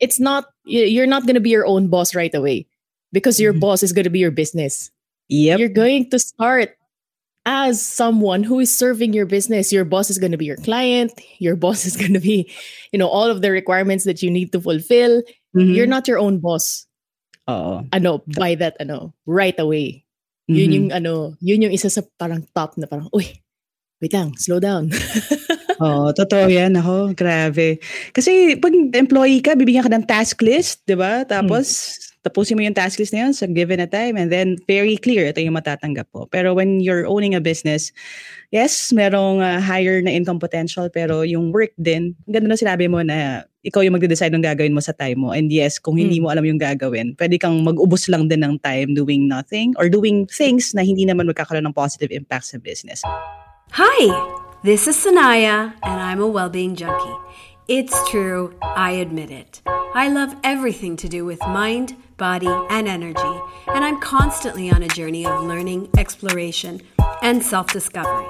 It's 0.00 0.18
not, 0.18 0.48
you're 0.64 1.06
not 1.06 1.28
gonna 1.28 1.44
be 1.44 1.52
your 1.52 1.68
own 1.68 1.92
boss 1.92 2.16
right 2.16 2.34
away 2.34 2.66
because 3.12 3.38
your 3.38 3.52
mm. 3.52 3.60
boss 3.60 3.84
is 3.84 3.92
gonna 3.92 4.10
be 4.10 4.24
your 4.24 4.32
business. 4.32 4.90
Yep. 5.28 5.60
You're 5.60 5.76
going 5.76 6.08
to 6.10 6.18
start 6.18 6.74
as 7.44 7.82
someone 7.82 8.42
who 8.42 8.60
is 8.60 8.70
serving 8.70 9.12
your 9.12 9.26
business. 9.26 9.72
Your 9.72 9.84
boss 9.84 10.10
is 10.10 10.18
going 10.18 10.32
to 10.32 10.38
be 10.38 10.46
your 10.46 10.60
client. 10.60 11.12
Your 11.38 11.56
boss 11.62 11.84
is 11.84 11.96
going 11.96 12.14
to 12.14 12.20
be, 12.20 12.50
you 12.92 12.98
know, 12.98 13.08
all 13.08 13.30
of 13.30 13.42
the 13.42 13.50
requirements 13.50 14.04
that 14.04 14.22
you 14.22 14.30
need 14.30 14.52
to 14.52 14.60
fulfill. 14.60 15.22
Mm-hmm. 15.56 15.72
You're 15.72 15.90
not 15.90 16.08
your 16.08 16.18
own 16.18 16.38
boss. 16.38 16.86
Oh. 17.48 17.84
Ano, 17.92 18.22
by 18.38 18.54
that, 18.56 18.76
ano, 18.78 19.14
right 19.26 19.58
away. 19.58 20.04
Mm-hmm. 20.50 20.54
Yun 20.54 20.72
yung, 20.72 20.88
ano, 20.92 21.34
yun 21.40 21.62
yung 21.62 21.72
isa 21.72 21.90
sa 21.90 22.02
parang 22.18 22.46
top 22.54 22.78
na 22.78 22.86
parang, 22.86 23.10
uy, 23.10 23.42
wait 24.00 24.12
lang, 24.14 24.34
slow 24.38 24.62
down. 24.62 24.90
oh, 25.82 26.14
totoo 26.14 26.46
yan. 26.46 26.78
Ako, 26.78 27.14
grabe. 27.18 27.82
Kasi 28.14 28.54
pag 28.58 28.74
employee 28.94 29.42
ka, 29.42 29.58
bibigyan 29.58 29.82
ka 29.82 29.90
ng 29.90 30.06
task 30.06 30.38
list, 30.42 30.86
di 30.86 30.94
ba? 30.94 31.26
Tapos, 31.26 31.98
hmm. 31.98 32.11
Tapusin 32.22 32.54
mo 32.54 32.62
yung 32.62 32.74
task 32.74 33.02
list 33.02 33.10
na 33.10 33.26
yun 33.26 33.34
sa 33.34 33.50
given 33.50 33.82
a 33.82 33.86
time 33.90 34.14
and 34.14 34.30
then 34.30 34.54
very 34.70 34.94
clear, 34.94 35.26
ito 35.26 35.42
yung 35.42 35.58
matatanggap 35.58 36.06
po. 36.14 36.30
Pero 36.30 36.54
when 36.54 36.78
you're 36.78 37.06
owning 37.06 37.34
a 37.34 37.42
business, 37.42 37.90
yes, 38.54 38.94
merong 38.94 39.42
uh, 39.42 39.58
higher 39.58 39.98
na 39.98 40.14
income 40.14 40.38
potential, 40.38 40.86
pero 40.86 41.26
yung 41.26 41.50
work 41.50 41.74
din, 41.82 42.14
ganda 42.30 42.46
na 42.46 42.58
sinabi 42.58 42.86
mo 42.86 43.02
na 43.02 43.42
ikaw 43.66 43.82
yung 43.82 43.98
magde-decide 43.98 44.34
ng 44.34 44.42
gagawin 44.42 44.74
mo 44.74 44.82
sa 44.82 44.94
time 44.94 45.18
mo. 45.18 45.34
And 45.34 45.50
yes, 45.50 45.82
kung 45.82 45.98
hindi 45.98 46.18
hmm. 46.18 46.26
mo 46.26 46.28
alam 46.30 46.46
yung 46.46 46.62
gagawin, 46.62 47.18
pwede 47.18 47.42
kang 47.42 47.62
mag-ubos 47.62 48.06
lang 48.06 48.30
din 48.30 48.42
ng 48.42 48.62
time 48.62 48.94
doing 48.94 49.26
nothing 49.26 49.74
or 49.78 49.90
doing 49.90 50.26
things 50.30 50.74
na 50.74 50.86
hindi 50.86 51.02
naman 51.02 51.26
magkakaroon 51.26 51.66
ng 51.66 51.74
positive 51.74 52.14
impact 52.14 52.54
sa 52.54 52.58
business. 52.58 53.02
Hi, 53.74 54.02
this 54.62 54.86
is 54.86 54.94
Sanaya, 54.98 55.74
and 55.82 55.98
I'm 55.98 56.22
a 56.22 56.30
well-being 56.30 56.78
junkie. 56.78 57.18
It's 57.70 57.94
true, 58.10 58.54
I 58.62 58.98
admit 58.98 59.30
it. 59.30 59.62
I 59.94 60.10
love 60.10 60.34
everything 60.42 60.96
to 60.98 61.08
do 61.08 61.24
with 61.24 61.38
mind, 61.46 61.94
body, 62.16 62.48
and 62.70 62.88
energy, 62.88 63.40
and 63.68 63.84
I'm 63.84 64.00
constantly 64.00 64.70
on 64.70 64.82
a 64.82 64.88
journey 64.88 65.26
of 65.26 65.44
learning, 65.44 65.88
exploration, 65.96 66.80
and 67.22 67.42
self-discovery. 67.42 68.28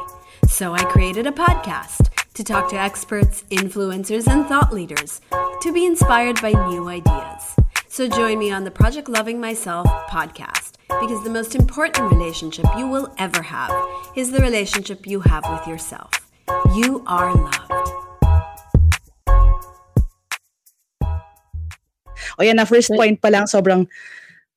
So 0.49 0.75
I 0.75 0.85
created 0.85 1.27
a 1.27 1.33
podcast 1.33 2.09
to 2.35 2.45
talk 2.45 2.69
to 2.71 2.77
experts, 2.77 3.45
influencers, 3.51 4.27
and 4.27 4.47
thought 4.47 4.73
leaders 4.73 5.21
to 5.61 5.73
be 5.73 5.87
inspired 5.87 6.41
by 6.41 6.53
new 6.69 6.89
ideas. 6.89 7.57
So 7.89 8.09
join 8.09 8.39
me 8.39 8.51
on 8.51 8.65
the 8.65 8.71
Project 8.71 9.09
Loving 9.09 9.39
Myself 9.39 9.87
podcast 10.09 10.77
because 11.01 11.23
the 11.25 11.31
most 11.31 11.55
important 11.55 12.11
relationship 12.11 12.65
you 12.79 12.89
will 12.89 13.15
ever 13.19 13.43
have 13.43 13.73
is 14.17 14.31
the 14.31 14.41
relationship 14.41 15.07
you 15.07 15.21
have 15.21 15.45
with 15.51 15.67
yourself. 15.67 16.11
You 16.75 17.05
are 17.07 17.35
loved. 17.35 18.02
O 22.39 22.43
yan 22.43 22.57
na, 22.57 22.65
first 22.65 22.91
point 22.93 23.21
pa 23.21 23.29
lang, 23.29 23.47
sobrang 23.47 23.87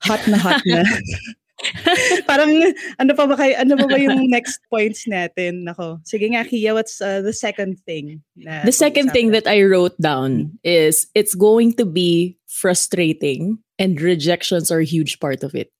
hot 0.04 0.22
na 0.28 0.38
hot 0.38 0.62
na. 0.66 0.84
Parang 2.28 2.52
ano 3.00 3.12
pa 3.16 3.24
ba 3.24 3.34
kay 3.36 3.56
ano 3.56 3.80
pa 3.80 3.88
ba 3.88 3.96
yung 3.96 4.28
next 4.28 4.60
points 4.68 5.08
natin? 5.08 5.64
Nako. 5.64 6.04
Sige 6.04 6.28
nga 6.28 6.44
Kia, 6.44 6.76
what's 6.76 7.00
uh, 7.00 7.24
the 7.24 7.32
second 7.32 7.80
thing? 7.88 8.20
the 8.36 8.72
second 8.74 9.10
thing 9.10 9.32
that 9.32 9.48
I 9.48 9.64
wrote 9.64 9.96
down 9.96 10.52
is 10.64 11.08
it's 11.16 11.34
going 11.34 11.72
to 11.80 11.88
be 11.88 12.36
frustrating 12.44 13.58
and 13.78 14.00
rejections 14.00 14.70
are 14.70 14.80
a 14.80 14.88
huge 14.88 15.18
part 15.20 15.42
of 15.42 15.54
it. 15.54 15.72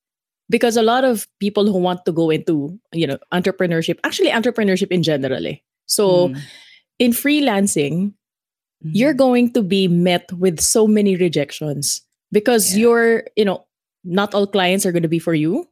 Because 0.48 0.76
a 0.76 0.86
lot 0.86 1.04
of 1.04 1.26
people 1.40 1.66
who 1.66 1.78
want 1.78 2.06
to 2.06 2.12
go 2.12 2.30
into, 2.30 2.78
you 2.94 3.06
know, 3.06 3.18
entrepreneurship, 3.34 3.98
actually 4.04 4.30
entrepreneurship 4.30 4.94
in 4.94 5.02
general 5.02 5.44
eh. 5.44 5.58
So 5.86 6.28
mm. 6.30 6.38
in 6.98 7.10
freelancing, 7.10 8.14
mm-hmm. 8.84 8.94
you're 8.94 9.14
going 9.14 9.52
to 9.52 9.62
be 9.62 9.88
met 9.88 10.30
with 10.32 10.60
so 10.60 10.86
many 10.86 11.16
rejections 11.16 12.02
because 12.32 12.74
yeah. 12.74 12.80
you're, 12.80 13.24
you 13.36 13.44
know, 13.44 13.64
not 14.04 14.34
all 14.34 14.46
clients 14.46 14.86
are 14.86 14.92
going 14.92 15.02
to 15.02 15.12
be 15.12 15.18
for 15.18 15.34
you. 15.34 15.66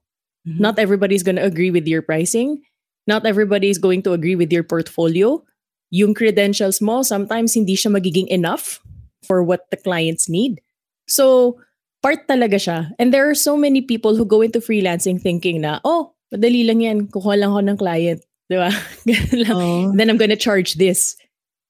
Mm-hmm. 0.47 0.61
Not 0.61 0.79
everybody's 0.79 1.23
going 1.23 1.37
to 1.37 1.45
agree 1.45 1.71
with 1.71 1.87
your 1.87 2.03
pricing. 2.03 2.63
Not 3.07 3.27
everybody 3.27 3.69
is 3.69 3.79
going 3.79 4.03
to 4.03 4.13
agree 4.13 4.37
with 4.37 4.53
your 4.53 4.65
portfolio. 4.65 5.43
Yung 5.91 6.15
credentials 6.15 6.81
mo, 6.81 7.03
sometimes 7.03 7.55
hindi 7.55 7.77
siya 7.77 7.93
magiging 7.93 8.29
enough 8.29 8.81
for 9.23 9.43
what 9.43 9.71
the 9.71 9.77
clients 9.77 10.29
need. 10.29 10.61
So, 11.07 11.59
part 12.03 12.29
talaga 12.29 12.57
siya. 12.57 12.93
And 12.99 13.13
there 13.13 13.29
are 13.29 13.35
so 13.37 13.57
many 13.57 13.81
people 13.81 14.17
who 14.17 14.25
go 14.25 14.43
into 14.43 14.61
freelancing 14.61 15.21
thinking 15.21 15.61
na, 15.61 15.81
oh, 15.85 16.13
madali 16.33 16.67
lang 16.67 16.81
yan. 16.81 17.09
Kukuha 17.09 17.41
lang 17.41 17.53
ako 17.53 17.61
ng 17.61 17.79
client. 17.79 18.21
Di 18.51 18.57
ba? 18.61 18.71
oh. 19.57 19.93
Then 19.97 20.11
I'm 20.11 20.21
gonna 20.21 20.37
charge 20.37 20.75
this. 20.75 21.17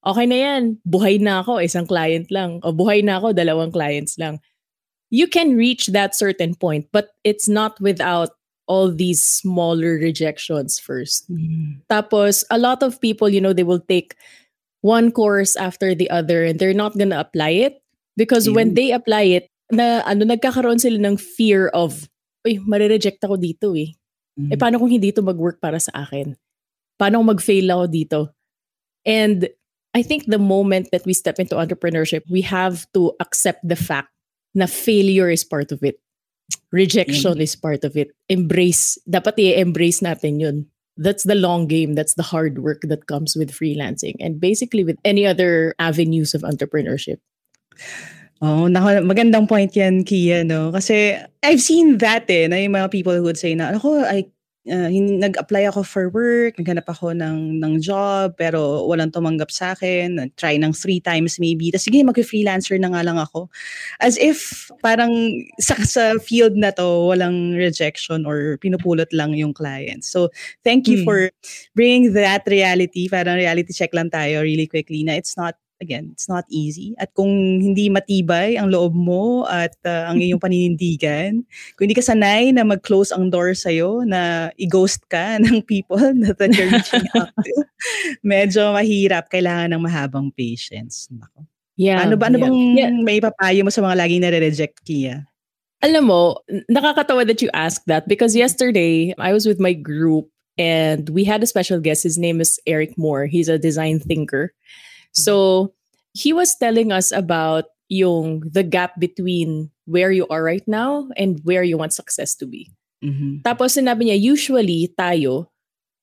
Okay 0.04 0.26
na 0.28 0.38
yan. 0.38 0.62
Buhay 0.84 1.16
na 1.16 1.40
ako, 1.40 1.64
isang 1.64 1.88
client 1.88 2.28
lang. 2.28 2.60
O 2.60 2.76
buhay 2.76 3.00
na 3.00 3.16
ako, 3.16 3.32
dalawang 3.32 3.72
clients 3.72 4.20
lang 4.20 4.36
you 5.14 5.30
can 5.30 5.54
reach 5.54 5.94
that 5.94 6.18
certain 6.18 6.58
point, 6.58 6.90
but 6.90 7.14
it's 7.22 7.46
not 7.46 7.78
without 7.78 8.34
all 8.66 8.90
these 8.90 9.22
smaller 9.22 9.94
rejections 9.94 10.82
first. 10.82 11.30
Mm. 11.30 11.86
Tapos, 11.86 12.42
a 12.50 12.58
lot 12.58 12.82
of 12.82 12.98
people, 12.98 13.30
you 13.30 13.40
know, 13.40 13.54
they 13.54 13.62
will 13.62 13.78
take 13.86 14.18
one 14.82 15.14
course 15.14 15.54
after 15.54 15.94
the 15.94 16.10
other 16.10 16.42
and 16.42 16.58
they're 16.58 16.74
not 16.74 16.98
gonna 16.98 17.22
apply 17.22 17.50
it 17.62 17.78
because 18.18 18.50
mm. 18.50 18.58
when 18.58 18.74
they 18.74 18.90
apply 18.90 19.22
it, 19.38 19.46
na 19.72 20.02
ano 20.04 20.26
nagkakaroon 20.26 20.82
sila 20.82 20.98
ng 20.98 21.16
fear 21.16 21.70
of, 21.72 22.10
uy, 22.44 22.58
marireject 22.66 23.22
ako 23.22 23.38
dito 23.38 23.72
eh. 23.78 23.94
Mm. 24.34 24.50
Eh 24.50 24.58
paano 24.58 24.82
kung 24.82 24.90
hindi 24.90 25.14
ito 25.14 25.22
mag-work 25.22 25.62
para 25.62 25.78
sa 25.78 25.94
akin? 26.04 26.34
Paano 26.98 27.22
kung 27.22 27.32
mag-fail 27.32 27.70
ako 27.70 27.84
dito? 27.86 28.20
And 29.06 29.46
I 29.94 30.02
think 30.02 30.26
the 30.26 30.42
moment 30.42 30.90
that 30.90 31.06
we 31.06 31.14
step 31.14 31.38
into 31.38 31.54
entrepreneurship, 31.54 32.22
we 32.28 32.42
have 32.42 32.86
to 32.94 33.14
accept 33.20 33.62
the 33.62 33.78
fact 33.78 34.10
na 34.54 34.66
failure 34.66 35.30
is 35.30 35.44
part 35.44 35.70
of 35.70 35.82
it. 35.82 36.02
Rejection 36.72 37.38
mm. 37.38 37.40
is 37.40 37.54
part 37.54 37.84
of 37.84 37.96
it. 37.96 38.10
Embrace, 38.28 38.98
dapat 39.08 39.38
i-embrace 39.38 40.02
natin 40.02 40.42
yun. 40.42 40.66
That's 40.98 41.24
the 41.24 41.34
long 41.34 41.66
game. 41.66 41.94
That's 41.94 42.14
the 42.14 42.26
hard 42.26 42.58
work 42.58 42.82
that 42.90 43.06
comes 43.06 43.34
with 43.34 43.50
freelancing 43.50 44.14
and 44.20 44.38
basically 44.38 44.84
with 44.84 44.98
any 45.04 45.26
other 45.26 45.74
avenues 45.78 46.34
of 46.34 46.42
entrepreneurship. 46.42 47.18
Oh, 48.42 48.66
nako, 48.66 49.02
magandang 49.06 49.48
point 49.48 49.74
yan, 49.74 50.04
Kia, 50.04 50.44
no? 50.44 50.70
Kasi 50.70 51.16
I've 51.42 51.62
seen 51.62 51.98
that 51.98 52.28
eh, 52.28 52.46
na 52.46 52.56
yung 52.58 52.74
mga 52.74 52.90
people 52.90 53.14
who 53.14 53.22
would 53.22 53.38
say 53.38 53.54
na, 53.54 53.78
ako, 53.78 54.04
I 54.04 54.26
uh, 54.68 54.88
nag-apply 54.90 55.68
ako 55.68 55.84
for 55.84 56.08
work, 56.08 56.56
naghanap 56.56 56.88
ako 56.88 57.12
ng, 57.12 57.60
ng 57.60 57.74
job, 57.80 58.36
pero 58.36 58.84
walang 58.88 59.12
tumanggap 59.12 59.52
sa 59.52 59.76
akin. 59.76 60.16
Nag-try 60.16 60.56
ng 60.60 60.72
three 60.72 61.00
times 61.00 61.36
maybe. 61.36 61.68
Tapos 61.68 61.84
sige, 61.84 62.00
mag-freelancer 62.04 62.80
na 62.80 62.92
nga 62.92 63.02
lang 63.04 63.18
ako. 63.20 63.48
As 64.00 64.16
if 64.16 64.70
parang 64.80 65.12
sa, 65.66 65.76
sa 65.84 66.16
field 66.20 66.56
na 66.56 66.72
to, 66.72 67.08
walang 67.12 67.56
rejection 67.56 68.24
or 68.24 68.56
pinupulot 68.60 69.08
lang 69.12 69.36
yung 69.36 69.52
client. 69.52 70.04
So, 70.04 70.28
thank 70.64 70.88
you 70.88 71.04
hmm. 71.04 71.06
for 71.06 71.18
bringing 71.76 72.12
that 72.16 72.44
reality. 72.48 73.08
Parang 73.08 73.36
reality 73.36 73.72
check 73.72 73.92
lang 73.92 74.08
tayo 74.08 74.44
really 74.44 74.66
quickly 74.66 75.04
na 75.04 75.16
it's 75.16 75.36
not 75.36 75.56
again, 75.84 76.08
it's 76.16 76.24
not 76.24 76.48
easy. 76.48 76.96
At 76.96 77.12
kung 77.12 77.60
hindi 77.60 77.92
matibay 77.92 78.56
ang 78.56 78.72
loob 78.72 78.96
mo 78.96 79.44
at 79.44 79.76
uh, 79.84 80.08
ang 80.08 80.24
iyong 80.24 80.40
paninindigan, 80.44 81.44
kung 81.76 81.84
hindi 81.84 82.00
ka 82.00 82.08
sanay 82.08 82.56
na 82.56 82.64
mag-close 82.64 83.12
ang 83.12 83.28
door 83.28 83.52
sa'yo, 83.52 84.08
na 84.08 84.48
i-ghost 84.56 85.04
ka 85.12 85.36
ng 85.44 85.60
people 85.68 86.00
that 86.00 86.50
you're 86.56 86.72
reaching 86.72 87.04
out 87.20 87.28
to, 87.44 87.54
medyo 88.24 88.72
mahirap. 88.72 89.28
Kailangan 89.28 89.76
ng 89.76 89.84
mahabang 89.84 90.32
patience. 90.32 91.04
Nako. 91.12 91.44
Yeah. 91.76 92.00
Ano 92.00 92.16
ba, 92.16 92.32
ano 92.32 92.40
yeah. 92.40 92.44
bang 92.48 92.58
yeah. 92.78 92.90
may 93.04 93.18
papayo 93.20 93.60
mo 93.66 93.70
sa 93.70 93.84
mga 93.84 93.98
laging 94.00 94.22
nare-reject, 94.24 94.80
Kia? 94.88 95.26
Alam 95.84 96.08
mo, 96.08 96.40
nakakatawa 96.72 97.28
that 97.28 97.44
you 97.44 97.52
asked 97.52 97.84
that 97.92 98.08
because 98.08 98.32
yesterday, 98.32 99.12
I 99.20 99.36
was 99.36 99.44
with 99.44 99.60
my 99.60 99.76
group 99.76 100.32
and 100.56 101.08
we 101.10 101.24
had 101.24 101.42
a 101.42 101.46
special 101.46 101.80
guest. 101.80 102.02
His 102.02 102.16
name 102.16 102.40
is 102.40 102.60
Eric 102.66 102.96
Moore. 102.96 103.26
He's 103.26 103.48
a 103.48 103.58
design 103.58 103.98
thinker. 103.98 104.54
So 105.14 105.72
he 106.12 106.34
was 106.34 106.54
telling 106.58 106.92
us 106.92 107.10
about 107.10 107.70
yung 107.88 108.42
the 108.46 108.62
gap 108.62 108.98
between 108.98 109.70
where 109.86 110.10
you 110.10 110.26
are 110.28 110.42
right 110.42 110.66
now 110.66 111.08
and 111.16 111.40
where 111.44 111.62
you 111.62 111.78
want 111.78 111.92
success 111.92 112.34
to 112.36 112.46
be. 112.46 112.72
Mm-hmm. 113.04 113.44
Tapos 113.44 113.76
sinabi 113.76 114.08
niya, 114.08 114.16
usually 114.16 114.88
tayo, 114.96 115.52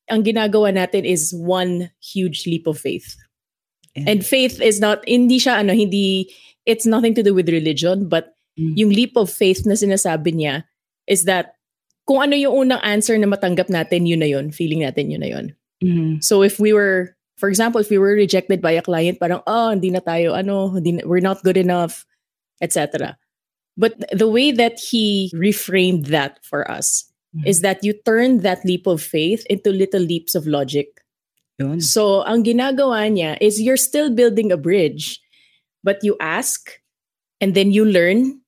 ang 0.08 0.22
ginagawa 0.22 0.70
natin 0.70 1.04
is 1.04 1.34
one 1.34 1.90
huge 1.98 2.46
leap 2.46 2.66
of 2.66 2.78
faith. 2.78 3.16
Yeah. 3.94 4.08
And 4.08 4.24
faith 4.24 4.60
is 4.60 4.80
not, 4.80 5.02
hindi 5.06 5.38
siya, 5.38 5.60
ano, 5.60 5.74
hindi, 5.74 6.30
it's 6.64 6.86
nothing 6.86 7.14
to 7.18 7.22
do 7.22 7.34
with 7.34 7.50
religion, 7.50 8.08
but 8.08 8.38
mm-hmm. 8.56 8.78
yung 8.78 8.90
leap 8.90 9.18
of 9.18 9.28
faith 9.28 9.66
na 9.66 9.74
sinasabi 9.74 10.32
niya 10.32 10.64
is 11.10 11.24
that 11.24 11.58
kung 12.06 12.22
ano 12.22 12.38
yung 12.38 12.70
unang 12.70 12.82
answer 12.86 13.18
na 13.18 13.26
matanggap 13.26 13.68
natin, 13.68 14.06
yun 14.06 14.22
na 14.22 14.30
yun. 14.30 14.50
Feeling 14.54 14.86
natin, 14.86 15.10
yun 15.10 15.20
na 15.20 15.30
yun. 15.30 15.46
Mm-hmm. 15.82 16.12
So 16.22 16.42
if 16.42 16.58
we 16.62 16.72
were 16.72 17.18
for 17.42 17.50
example, 17.50 17.80
if 17.80 17.90
we 17.90 17.98
were 17.98 18.14
rejected 18.14 18.62
by 18.62 18.70
a 18.70 18.86
client, 18.86 19.18
parang, 19.18 19.42
oh, 19.50 19.74
hindi 19.74 19.90
na 19.90 19.98
tayo, 19.98 20.38
ano, 20.38 20.78
hindi, 20.78 21.02
we're 21.02 21.18
not 21.18 21.42
good 21.42 21.56
enough, 21.56 22.06
etc. 22.62 23.18
But 23.74 23.98
the 24.14 24.30
way 24.30 24.54
that 24.54 24.78
he 24.78 25.26
reframed 25.34 26.06
that 26.14 26.38
for 26.46 26.70
us 26.70 27.10
mm-hmm. 27.34 27.50
is 27.50 27.58
that 27.66 27.82
you 27.82 27.98
turn 28.06 28.46
that 28.46 28.62
leap 28.64 28.86
of 28.86 29.02
faith 29.02 29.42
into 29.50 29.74
little 29.74 29.98
leaps 29.98 30.38
of 30.38 30.46
logic. 30.46 31.02
Yun. 31.58 31.82
So, 31.82 32.22
ang 32.30 32.46
ginagawa 32.46 33.10
niya 33.10 33.42
is 33.42 33.58
you're 33.58 33.74
still 33.74 34.14
building 34.14 34.54
a 34.54 34.56
bridge, 34.56 35.18
but 35.82 35.98
you 36.06 36.14
ask 36.22 36.78
and 37.42 37.58
then 37.58 37.74
you 37.74 37.82
learn. 37.82 38.38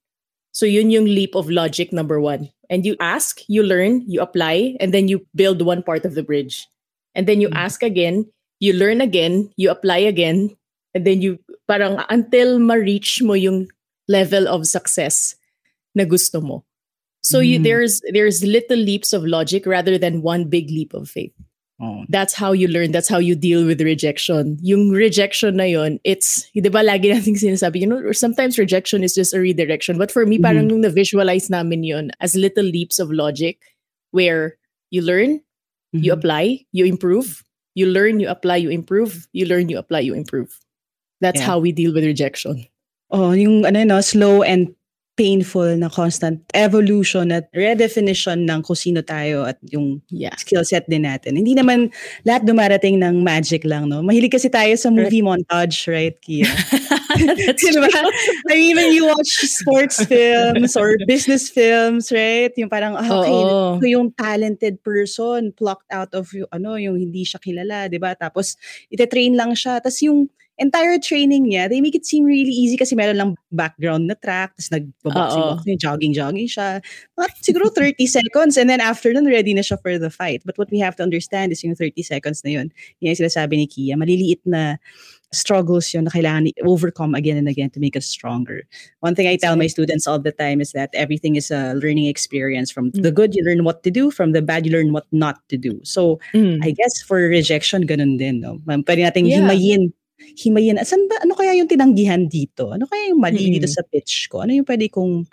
So, 0.54 0.70
yun 0.70 0.94
yung 0.94 1.10
leap 1.10 1.34
of 1.34 1.50
logic 1.50 1.90
number 1.90 2.20
one. 2.20 2.54
And 2.70 2.86
you 2.86 2.94
ask, 3.02 3.42
you 3.50 3.66
learn, 3.66 4.06
you 4.06 4.22
apply, 4.22 4.78
and 4.78 4.94
then 4.94 5.10
you 5.10 5.26
build 5.34 5.66
one 5.66 5.82
part 5.82 6.06
of 6.06 6.14
the 6.14 6.22
bridge. 6.22 6.70
And 7.18 7.26
then 7.26 7.42
you 7.42 7.50
Mm. 7.50 7.58
ask 7.58 7.82
again, 7.82 8.30
you 8.64 8.72
learn 8.72 9.04
again, 9.04 9.52
you 9.60 9.68
apply 9.68 10.00
again, 10.08 10.56
and 10.96 11.04
then 11.04 11.20
you 11.20 11.36
parang 11.68 12.00
until 12.08 12.56
ma-reach 12.56 13.20
mo 13.20 13.36
yung 13.36 13.68
level 14.08 14.48
of 14.48 14.64
success 14.64 15.36
na 15.92 16.08
gusto 16.08 16.40
mo. 16.40 16.64
So 17.24 17.40
you, 17.40 17.60
Mm. 17.60 17.64
there's 17.64 17.94
there's 18.12 18.40
little 18.44 18.80
leaps 18.80 19.12
of 19.12 19.24
logic 19.24 19.64
rather 19.68 19.96
than 20.00 20.20
one 20.24 20.48
big 20.48 20.68
leap 20.72 20.92
of 20.96 21.08
faith. 21.08 21.32
Oh. 21.82 22.04
That's 22.08 22.32
how 22.32 22.52
you 22.52 22.68
learn. 22.68 22.92
That's 22.94 23.08
how 23.10 23.18
you 23.18 23.34
deal 23.34 23.66
with 23.66 23.80
rejection. 23.82 24.60
Yung 24.62 24.94
rejection 24.94 25.58
na 25.58 25.66
yun, 25.66 25.98
it's, 26.06 26.46
di 26.54 26.70
ba 26.70 26.86
lagi 26.86 27.10
nating 27.10 27.34
sinasabi, 27.40 27.82
you 27.82 27.88
know, 27.90 28.12
sometimes 28.14 28.56
rejection 28.60 29.02
is 29.02 29.12
just 29.12 29.34
a 29.34 29.40
redirection. 29.42 29.98
But 29.98 30.12
for 30.14 30.24
me, 30.24 30.38
parang 30.38 30.70
nung 30.70 30.86
na-visualize 30.86 31.50
namin 31.50 31.82
yun 31.82 32.12
as 32.22 32.38
little 32.38 32.64
leaps 32.64 33.02
of 33.02 33.10
logic 33.10 33.58
where 34.14 34.56
you 34.94 35.02
learn, 35.02 35.42
you 35.92 36.12
Mhm. 36.12 36.16
apply, 36.18 36.44
you 36.72 36.86
improve, 36.86 37.42
you 37.74 37.86
learn, 37.86 38.20
you 38.20 38.28
apply, 38.28 38.56
you 38.62 38.70
improve, 38.70 39.26
you 39.32 39.46
learn, 39.46 39.68
you 39.68 39.78
apply, 39.78 40.00
you 40.00 40.14
improve. 40.14 40.58
That's 41.20 41.40
Yeah. 41.40 41.46
how 41.46 41.58
we 41.58 41.72
deal 41.72 41.94
with 41.94 42.04
rejection. 42.04 42.66
Oh, 43.10 43.32
yung 43.32 43.66
ano 43.66 43.84
no, 43.84 44.00
slow 44.00 44.42
and 44.42 44.74
painful 45.14 45.78
na 45.78 45.86
constant 45.86 46.42
evolution 46.58 47.30
at 47.30 47.46
redefinition 47.54 48.50
ng 48.50 48.66
kung 48.66 48.74
sino 48.74 48.98
tayo 48.98 49.46
at 49.46 49.58
yung 49.70 50.02
Yeah. 50.10 50.34
skill 50.34 50.66
set 50.66 50.90
din 50.90 51.06
natin. 51.06 51.38
Hindi 51.38 51.54
naman 51.54 51.94
lahat 52.26 52.42
dumarating 52.50 52.98
ng 52.98 53.22
magic 53.22 53.62
lang, 53.62 53.86
no? 53.90 54.02
Mahilig 54.02 54.34
kasi 54.34 54.50
tayo 54.50 54.74
sa 54.74 54.90
movie 54.90 55.22
montage, 55.22 55.86
right, 55.86 56.18
Kia? 56.18 56.50
Diba? 57.58 57.88
true. 57.88 58.10
I 58.50 58.54
mean, 58.54 58.76
when 58.76 58.92
you 58.92 59.06
watch 59.06 59.46
sports 59.46 60.04
films 60.10 60.76
or 60.76 60.96
business 61.06 61.48
films, 61.48 62.10
right? 62.12 62.52
Yung 62.56 62.68
parang, 62.68 62.96
ah, 62.96 63.06
okay, 63.06 63.32
Oo. 63.32 63.78
ito 63.78 63.86
yung 63.86 64.12
talented 64.14 64.82
person 64.82 65.52
plucked 65.54 65.88
out 65.92 66.12
of 66.14 66.30
yung, 66.34 66.48
ano, 66.50 66.76
yung 66.76 66.98
hindi 66.98 67.24
siya 67.24 67.38
kilala, 67.38 67.88
di 67.88 67.98
ba? 67.98 68.14
Tapos, 68.14 68.58
ite-train 68.90 69.34
lang 69.34 69.54
siya. 69.54 69.78
Tapos 69.78 70.00
yung 70.02 70.28
entire 70.58 70.98
training 71.02 71.50
niya, 71.50 71.66
they 71.68 71.80
make 71.80 71.94
it 71.94 72.06
seem 72.06 72.22
really 72.24 72.54
easy 72.54 72.78
kasi 72.78 72.94
meron 72.94 73.18
lang 73.18 73.30
background 73.50 74.06
na 74.06 74.14
track, 74.14 74.54
tapos 74.54 74.70
nagbaboxing-boxing, 74.70 75.78
jogging-jogging 75.78 76.46
siya. 76.46 76.78
Mga 77.18 77.28
siguro 77.42 77.66
30 77.70 78.06
seconds 78.06 78.54
and 78.54 78.70
then 78.70 78.78
after 78.78 79.10
nun, 79.10 79.26
ready 79.26 79.50
na 79.54 79.66
siya 79.66 79.80
for 79.82 79.98
the 79.98 80.10
fight. 80.10 80.42
But 80.46 80.54
what 80.58 80.70
we 80.70 80.78
have 80.78 80.94
to 80.96 81.02
understand 81.02 81.50
is 81.50 81.62
yung 81.66 81.74
30 81.74 81.98
seconds 82.06 82.46
na 82.46 82.54
yun, 82.54 82.66
yun 83.02 83.14
yung 83.14 83.26
sinasabi 83.26 83.58
ni 83.58 83.66
Kia, 83.66 83.98
maliliit 83.98 84.46
na 84.46 84.78
struggles 85.34 85.92
yun 85.92 86.06
na 86.06 86.14
kailangan 86.14 86.48
i-overcome 86.54 87.12
again 87.18 87.36
and 87.36 87.50
again 87.50 87.68
to 87.74 87.80
make 87.82 87.98
us 87.98 88.06
stronger. 88.06 88.62
One 89.02 89.14
thing 89.14 89.26
I 89.26 89.36
tell 89.36 89.58
my 89.58 89.66
students 89.66 90.06
all 90.06 90.18
the 90.22 90.32
time 90.32 90.62
is 90.62 90.72
that 90.72 90.94
everything 90.94 91.36
is 91.36 91.50
a 91.50 91.74
learning 91.74 92.06
experience. 92.06 92.70
From 92.70 92.94
the 92.94 93.10
good, 93.12 93.34
you 93.34 93.42
learn 93.44 93.64
what 93.66 93.82
to 93.84 93.90
do. 93.90 94.10
From 94.14 94.32
the 94.32 94.40
bad, 94.40 94.64
you 94.64 94.72
learn 94.72 94.94
what 94.94 95.04
not 95.12 95.42
to 95.50 95.58
do. 95.58 95.82
So, 95.82 96.22
Mm. 96.32 96.62
I 96.62 96.70
guess 96.70 97.02
for 97.02 97.18
rejection, 97.18 97.84
ganun 97.84 98.16
din, 98.16 98.40
no? 98.40 98.62
Pwede 98.64 99.02
nating 99.02 99.26
Yeah. 99.28 99.42
himayin. 99.44 99.92
Himayin. 100.38 100.78
Asan 100.78 101.04
ba, 101.10 101.18
ano 101.20 101.34
kaya 101.34 101.52
yung 101.58 101.68
tinanggihan 101.68 102.30
dito? 102.30 102.70
Ano 102.72 102.86
kaya 102.86 103.10
yung 103.10 103.20
mali 103.20 103.50
dito 103.50 103.66
Mm. 103.66 103.74
sa 103.74 103.82
pitch 103.90 104.30
ko? 104.30 104.46
Ano 104.46 104.54
yung 104.54 104.64
pwede 104.64 104.86
kong 104.88 105.26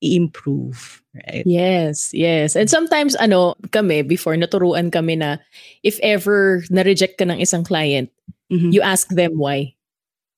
i-improve? 0.00 1.02
Right? 1.12 1.44
Yes, 1.44 2.14
yes. 2.16 2.56
And 2.56 2.70
sometimes, 2.70 3.18
ano, 3.20 3.52
kami, 3.74 4.00
before, 4.06 4.32
naturuan 4.38 4.88
kami 4.88 5.20
na 5.20 5.36
if 5.84 5.98
ever 6.00 6.64
na-reject 6.72 7.18
ka 7.20 7.26
ng 7.28 7.36
isang 7.42 7.66
client, 7.66 8.08
Mhm. 8.50 8.72
you 8.74 8.82
ask 8.82 9.08
them 9.14 9.38
why. 9.38 9.74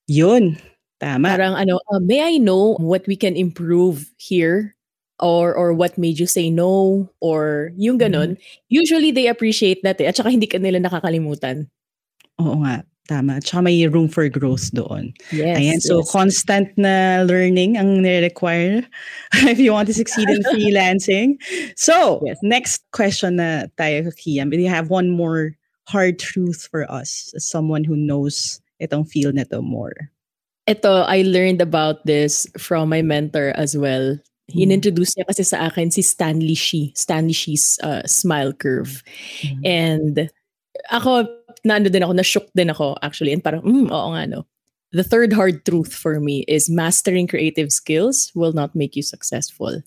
Yun. 0.07 0.57
Tama. 1.01 1.35
Parang 1.35 1.55
ano, 1.59 1.81
uh, 1.91 1.99
may 1.99 2.23
I 2.23 2.39
know 2.39 2.79
what 2.79 3.03
we 3.11 3.17
can 3.17 3.35
improve 3.35 4.07
here? 4.21 4.77
Or 5.23 5.55
or 5.55 5.71
what 5.73 5.99
made 5.99 6.19
you 6.19 6.27
say 6.27 6.51
no? 6.51 7.07
Or 7.23 7.71
yung 7.79 7.99
ganon. 7.99 8.39
Usually, 8.71 9.15
they 9.15 9.31
appreciate 9.31 9.79
that 9.87 10.01
eh. 10.03 10.11
At 10.11 10.19
saka 10.19 10.35
hindi 10.35 10.51
ka 10.51 10.59
nila 10.59 10.83
nakakalimutan. 10.83 11.71
Oo 12.43 12.59
nga. 12.67 12.83
Tama. 13.07 13.39
Tsaka 13.43 13.63
may 13.67 13.83
room 13.87 14.07
for 14.11 14.27
growth 14.31 14.71
doon. 14.75 15.11
Yes. 15.31 15.59
Ayan, 15.59 15.81
so 15.83 16.03
yes. 16.03 16.11
constant 16.11 16.71
na 16.79 17.23
learning 17.27 17.75
ang 17.79 18.03
nire-require 18.03 18.83
if 19.51 19.59
you 19.59 19.71
want 19.75 19.87
to 19.91 19.95
succeed 19.95 20.27
in 20.31 20.43
freelancing. 20.55 21.35
So, 21.75 22.23
Yes. 22.27 22.39
next 22.43 22.83
question 22.95 23.43
na 23.43 23.67
tayo, 23.79 24.11
Kiam. 24.19 24.55
You 24.55 24.71
have 24.71 24.91
one 24.91 25.11
more 25.11 25.55
hard 25.89 26.19
truth 26.19 26.69
for 26.71 26.91
us 26.91 27.33
as 27.35 27.49
someone 27.49 27.85
who 27.85 27.97
knows 27.97 28.61
itong 28.81 29.09
field 29.09 29.35
na 29.35 29.45
to 29.51 29.63
more? 29.63 29.95
Ito, 30.67 31.03
I 31.11 31.23
learned 31.23 31.61
about 31.61 32.07
this 32.07 32.47
from 32.59 32.89
my 32.89 33.03
mentor 33.03 33.51
as 33.59 33.77
well. 33.77 34.19
Mm. 34.51 34.63
Inintroduce 34.63 35.19
niya 35.19 35.27
kasi 35.27 35.43
sa 35.43 35.67
akin 35.67 35.91
si 35.91 36.03
Stanley 36.03 36.55
Shi. 36.55 36.93
Stanley 36.95 37.35
Shi's 37.35 37.79
uh, 37.83 38.07
smile 38.07 38.53
curve. 38.53 39.03
Mm. 39.43 39.63
And 39.67 40.15
ako, 40.91 41.27
naano 41.67 41.91
din 41.91 42.03
ako, 42.03 42.15
na-shook 42.15 42.47
din 42.55 42.71
ako 42.71 42.95
actually. 43.03 43.33
And 43.35 43.43
parang, 43.43 43.63
mm, 43.63 43.91
oo 43.91 44.09
nga 44.15 44.27
no. 44.27 44.47
The 44.93 45.03
third 45.03 45.33
hard 45.33 45.65
truth 45.65 45.91
for 45.95 46.21
me 46.21 46.45
is 46.47 46.69
mastering 46.69 47.27
creative 47.27 47.73
skills 47.73 48.31
will 48.37 48.53
not 48.53 48.77
make 48.77 48.95
you 48.95 49.03
successful. 49.03 49.81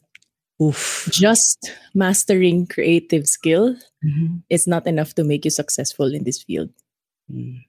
Oof. 0.61 1.09
Just 1.11 1.59
mastering 1.93 2.63
creative 2.67 3.27
skill 3.27 3.75
Mhm. 3.99 4.43
is 4.47 4.67
not 4.67 4.87
enough 4.87 5.11
to 5.19 5.23
make 5.27 5.43
you 5.43 5.51
successful 5.51 6.13
in 6.15 6.23
this 6.23 6.39
field. 6.43 6.71
Mm. 7.27 7.65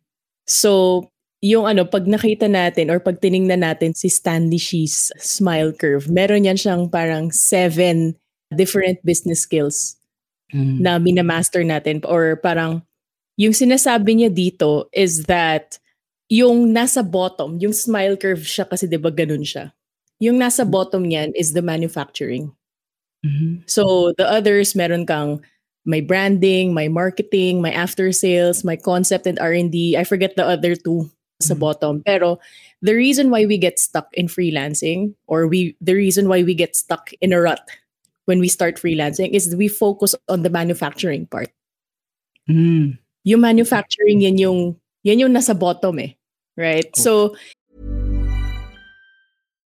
So, 0.46 1.10
yung 1.42 1.66
ano, 1.66 1.84
pag 1.86 2.06
nakita 2.06 2.46
natin 2.46 2.90
or 2.90 3.00
pag 3.02 3.18
tiningnan 3.20 3.66
natin 3.66 3.94
si 3.94 4.06
Stanley 4.08 4.58
Shi's 4.58 5.10
smile 5.18 5.72
curve, 5.74 6.06
meron 6.10 6.46
yan 6.46 6.56
siyang 6.58 6.86
parang 6.90 7.30
seven 7.34 8.14
different 8.54 9.02
business 9.02 9.42
skills 9.42 9.98
Mm. 10.54 10.78
na 10.80 10.98
minamaster 11.02 11.66
natin 11.66 12.02
or 12.06 12.38
parang 12.38 12.82
yung 13.38 13.52
sinasabi 13.54 14.14
niya 14.22 14.30
dito 14.30 14.86
is 14.94 15.26
that 15.26 15.78
yung 16.30 16.70
nasa 16.74 17.02
bottom, 17.02 17.58
yung 17.58 17.74
smile 17.74 18.14
curve 18.18 18.42
siya 18.46 18.66
kasi 18.66 18.86
'di 18.86 18.98
ba 19.02 19.10
ganun 19.10 19.42
siya. 19.42 19.74
Yung 20.22 20.38
nasa 20.38 20.62
bottom 20.66 21.02
niyan 21.06 21.34
is 21.36 21.52
the 21.54 21.62
manufacturing. 21.62 22.54
Mhm. 23.26 23.66
So 23.66 24.14
the 24.14 24.26
others 24.30 24.78
meron 24.78 25.06
kang 25.06 25.42
my 25.86 26.00
branding, 26.02 26.74
my 26.74 26.88
marketing, 26.88 27.62
my 27.62 27.70
after 27.70 28.10
sales, 28.10 28.62
my 28.66 28.74
concept 28.78 29.26
and 29.26 29.38
R&D. 29.38 29.96
I 29.98 30.02
forget 30.02 30.34
the 30.34 30.46
other 30.46 30.74
two 30.74 31.10
sa 31.42 31.54
Mhm. 31.54 31.60
bottom. 31.62 31.94
Pero 32.06 32.38
the 32.82 32.94
reason 32.94 33.30
why 33.30 33.46
we 33.46 33.58
get 33.58 33.78
stuck 33.78 34.10
in 34.14 34.26
freelancing 34.26 35.14
or 35.26 35.46
we 35.46 35.74
the 35.82 35.94
reason 35.94 36.26
why 36.30 36.42
we 36.42 36.54
get 36.54 36.74
stuck 36.74 37.10
in 37.22 37.32
a 37.34 37.40
rut 37.40 37.62
when 38.26 38.38
we 38.42 38.48
start 38.50 38.78
freelancing 38.82 39.30
is 39.34 39.54
we 39.54 39.68
focus 39.70 40.14
on 40.30 40.42
the 40.42 40.50
manufacturing 40.50 41.26
part. 41.26 41.50
Mm. 42.50 42.98
Yung 43.26 43.42
manufacturing 43.42 44.22
yan 44.22 44.38
yung 44.38 44.78
yan 45.06 45.18
yung 45.22 45.34
nasa 45.34 45.54
bottom 45.54 45.98
eh. 46.02 46.14
Right? 46.56 46.88
So 46.96 47.36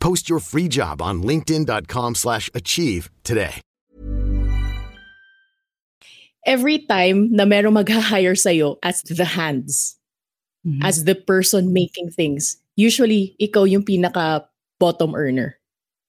Post 0.00 0.28
your 0.28 0.40
free 0.40 0.68
job 0.68 1.00
on 1.02 1.22
linkedin.com/achieve 1.22 2.16
slash 2.16 2.50
achieve 2.54 3.10
today. 3.22 3.60
every 6.48 6.80
time 6.88 7.28
na 7.28 7.44
merong 7.44 7.76
mag-hire 7.76 8.32
sa'yo 8.32 8.80
as 8.80 9.04
the 9.04 9.36
hands, 9.36 10.00
Mhm. 10.64 10.80
as 10.80 11.04
the 11.04 11.12
person 11.12 11.76
making 11.76 12.08
things, 12.08 12.56
usually 12.72 13.36
ikaw 13.36 13.68
yung 13.68 13.84
pinaka 13.84 14.48
bottom 14.80 15.12
earner. 15.12 15.60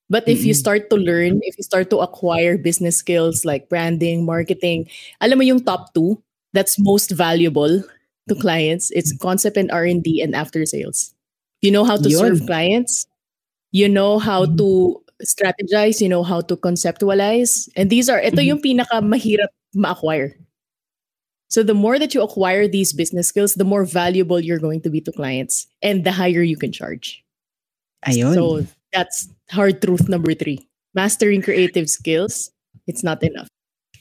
But 0.09 0.25
if 0.31 0.41
you 0.41 0.55
start 0.57 0.89
to 0.89 0.97
learn, 0.97 1.37
if 1.43 1.53
you 1.59 1.65
start 1.67 1.91
to 1.93 2.01
acquire 2.01 2.57
business 2.57 2.97
skills 2.97 3.45
like 3.45 3.69
branding, 3.69 4.25
marketing, 4.25 4.89
alam 5.21 5.37
mo 5.37 5.45
yung 5.45 5.61
top 5.61 5.93
two 5.93 6.17
that's 6.49 6.81
most 6.81 7.11
valuable 7.13 7.83
to 8.25 8.33
clients, 8.33 8.89
it's 8.95 9.13
concept 9.13 9.53
and 9.53 9.69
R&D 9.69 10.17
and 10.23 10.33
after 10.33 10.65
sales. 10.65 11.13
You 11.61 11.69
know 11.69 11.83
how 11.85 11.99
to 11.99 12.09
Yun. 12.09 12.17
serve 12.17 12.39
clients. 12.49 13.05
You 13.71 13.87
know 13.89 14.19
how 14.19 14.45
to 14.45 15.03
strategize, 15.23 16.01
you 16.01 16.09
know 16.09 16.23
how 16.23 16.41
to 16.41 16.55
conceptualize. 16.57 17.69
And 17.75 17.89
these 17.89 18.09
are, 18.09 18.19
ito 18.19 18.41
yung 18.41 18.61
pinaka 18.61 19.03
mahirap 19.03 19.49
ma-acquire. 19.75 20.35
So 21.49 21.63
the 21.63 21.73
more 21.73 21.99
that 21.99 22.13
you 22.13 22.21
acquire 22.21 22.67
these 22.67 22.93
business 22.93 23.27
skills, 23.27 23.55
the 23.55 23.65
more 23.65 23.83
valuable 23.83 24.39
you're 24.39 24.59
going 24.59 24.81
to 24.81 24.89
be 24.89 25.01
to 25.01 25.11
clients 25.11 25.67
and 25.81 26.03
the 26.03 26.11
higher 26.11 26.41
you 26.41 26.57
can 26.57 26.71
charge. 26.71 27.23
Ayun. 28.05 28.33
So 28.33 28.65
that's 28.93 29.27
hard 29.49 29.81
truth 29.81 30.07
number 30.07 30.33
three. 30.33 30.67
Mastering 30.93 31.41
creative 31.41 31.89
skills, 31.89 32.51
it's 32.87 33.03
not 33.03 33.21
enough. 33.23 33.49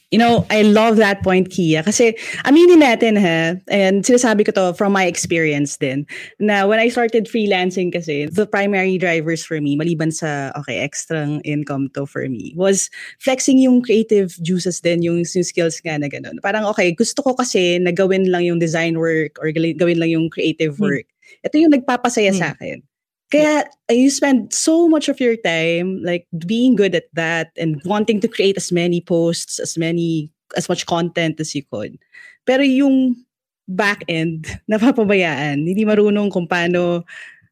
You 0.09 0.17
know, 0.17 0.41
I 0.49 0.65
love 0.65 0.97
that 0.97 1.21
point, 1.21 1.53
Kia. 1.53 1.85
Kasi 1.85 2.17
aminin 2.41 2.81
natin 2.81 3.13
ha, 3.21 3.61
and 3.69 4.01
sinasabi 4.01 4.41
ko 4.41 4.49
to 4.57 4.73
from 4.73 4.89
my 4.89 5.05
experience 5.05 5.77
din, 5.77 6.09
na 6.41 6.65
when 6.65 6.81
I 6.81 6.89
started 6.89 7.29
freelancing 7.29 7.93
kasi, 7.93 8.25
the 8.25 8.49
primary 8.49 8.97
drivers 8.97 9.45
for 9.45 9.61
me, 9.61 9.77
maliban 9.77 10.09
sa, 10.09 10.49
okay, 10.57 10.81
extra 10.81 11.29
income 11.45 11.93
to 11.93 12.09
for 12.09 12.25
me, 12.25 12.57
was 12.57 12.89
flexing 13.21 13.61
yung 13.61 13.85
creative 13.85 14.33
juices 14.41 14.81
din, 14.81 15.05
yung, 15.05 15.21
yung 15.21 15.45
skills 15.45 15.77
nga 15.85 16.01
na 16.01 16.09
ganun. 16.09 16.41
Parang, 16.41 16.65
okay, 16.73 16.89
gusto 16.89 17.21
ko 17.21 17.37
kasi 17.37 17.77
na 17.77 17.93
gawin 17.93 18.33
lang 18.33 18.41
yung 18.41 18.57
design 18.57 18.97
work 18.97 19.37
or 19.37 19.53
gawin 19.53 20.01
lang 20.01 20.09
yung 20.09 20.25
creative 20.33 20.81
work. 20.81 21.05
Ito 21.45 21.61
yung 21.61 21.69
nagpapasaya 21.69 22.33
sa 22.33 22.57
akin. 22.57 22.81
Kaya 23.29 23.69
you 23.93 24.09
spend 24.09 24.53
so 24.53 24.89
much 24.89 25.05
of 25.05 25.21
your 25.21 25.37
time 25.37 26.01
like 26.01 26.25
being 26.49 26.73
good 26.73 26.97
at 26.97 27.05
that 27.13 27.53
and 27.57 27.77
wanting 27.85 28.19
to 28.21 28.27
create 28.27 28.57
as 28.57 28.71
many 28.73 29.01
posts, 29.01 29.59
as 29.61 29.77
many 29.77 30.33
as 30.57 30.67
much 30.67 30.85
content 30.89 31.37
as 31.37 31.53
you 31.53 31.61
could. 31.69 31.97
Pero 32.49 32.65
yung 32.65 33.13
back 33.69 34.01
end 34.09 34.49
napapabayaan, 34.71 35.61
hindi 35.69 35.85
marunong 35.85 36.33
kung 36.33 36.49
paano 36.49 37.05